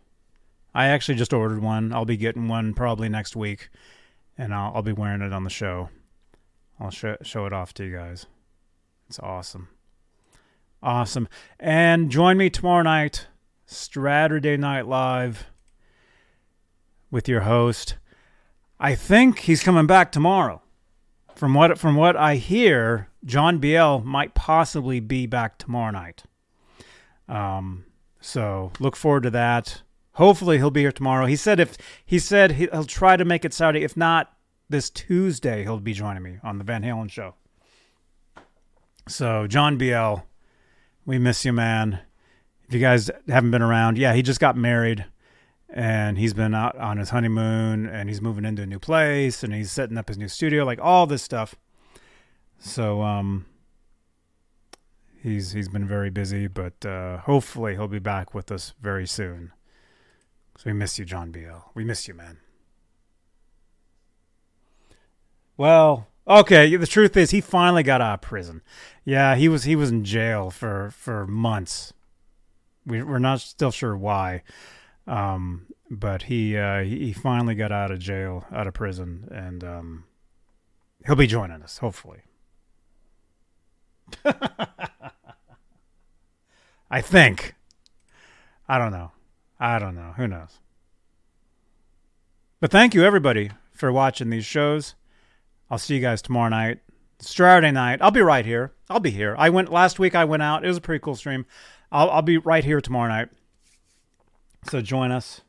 [0.74, 1.94] I actually just ordered one.
[1.94, 3.70] I'll be getting one probably next week,
[4.38, 5.90] and I'll, I'll be wearing it on the show.
[6.80, 8.26] I'll show show it off to you guys.
[9.08, 9.68] It's awesome,
[10.84, 11.28] awesome.
[11.60, 13.28] And join me tomorrow night,
[13.66, 15.46] Saturday Night Live,
[17.10, 17.96] with your host.
[18.80, 20.62] I think he's coming back tomorrow.
[21.36, 26.24] From what from what I hear, John Biel might possibly be back tomorrow night.
[27.28, 27.86] Um,
[28.20, 29.82] so look forward to that.
[30.14, 31.26] Hopefully he'll be here tomorrow.
[31.26, 33.84] He said if he said he'll try to make it Saturday.
[33.84, 34.32] If not
[34.70, 37.36] this Tuesday, he'll be joining me on the Van Halen show.
[39.08, 40.26] So John Biel,
[41.06, 42.00] we miss you, man.
[42.68, 45.06] If you guys haven't been around, yeah, he just got married
[45.70, 49.54] and he's been out on his honeymoon and he's moving into a new place and
[49.54, 51.56] he's setting up his new studio, like all this stuff.
[52.60, 53.46] So um
[55.24, 59.52] he's he's been very busy, but uh, hopefully he'll be back with us very soon.
[60.58, 61.72] So we miss you, John Biel.
[61.74, 62.38] We miss you, man.
[65.58, 66.76] Well, okay.
[66.76, 68.62] The truth is, he finally got out of prison.
[69.06, 71.94] Yeah, he was he was in jail for for months.
[72.86, 74.44] We, we're not still sure why,
[75.08, 80.04] um, but he uh, he finally got out of jail, out of prison, and um,
[81.06, 82.22] he'll be joining us hopefully.
[86.90, 87.56] I think.
[88.68, 89.12] I don't know.
[89.60, 90.14] I don't know.
[90.16, 90.60] Who knows?
[92.60, 94.96] But thank you, everybody, for watching these shows.
[95.74, 96.82] I'll see you guys tomorrow night.
[97.18, 98.00] Saturday night.
[98.00, 98.74] I'll be right here.
[98.92, 99.34] I'll be here.
[99.40, 100.14] I went last week.
[100.14, 100.64] I went out.
[100.64, 101.48] It was a pretty cool stream.
[101.92, 103.30] I'll, I'll be right here tomorrow night.
[104.70, 105.42] So join us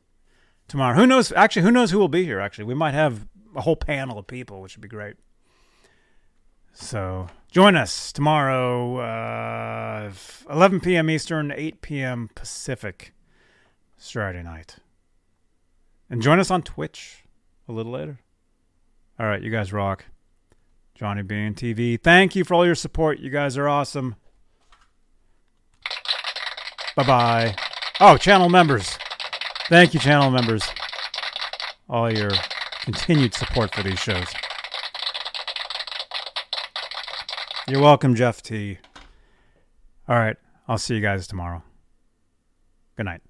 [0.67, 0.97] tomorrow.
[0.97, 1.31] Who knows?
[1.33, 2.41] Actually, who knows who will be here?
[2.41, 5.17] Actually, we might have a whole panel of people, which would be great.
[6.73, 10.11] So join us tomorrow, uh,
[10.49, 11.11] 11 p.m.
[11.11, 12.31] Eastern, 8 p.m.
[12.35, 13.13] Pacific,
[13.99, 14.77] Saturday night.
[16.09, 17.25] And join us on Twitch
[17.69, 18.21] a little later.
[19.21, 20.07] All right, you guys rock.
[21.05, 22.03] Johnny Bean TV.
[22.03, 23.19] Thank you for all your support.
[23.19, 24.17] You guys are awesome.
[26.97, 27.57] Bye bye.
[28.01, 28.97] Oh, channel members.
[29.69, 30.67] Thank you, channel members.
[31.91, 32.31] All your
[32.81, 34.29] continued support for these shows.
[37.69, 38.79] You're welcome, Jeff T.
[40.09, 40.39] All right.
[40.67, 41.63] I'll see you guys tomorrow.
[42.97, 43.21] Good night.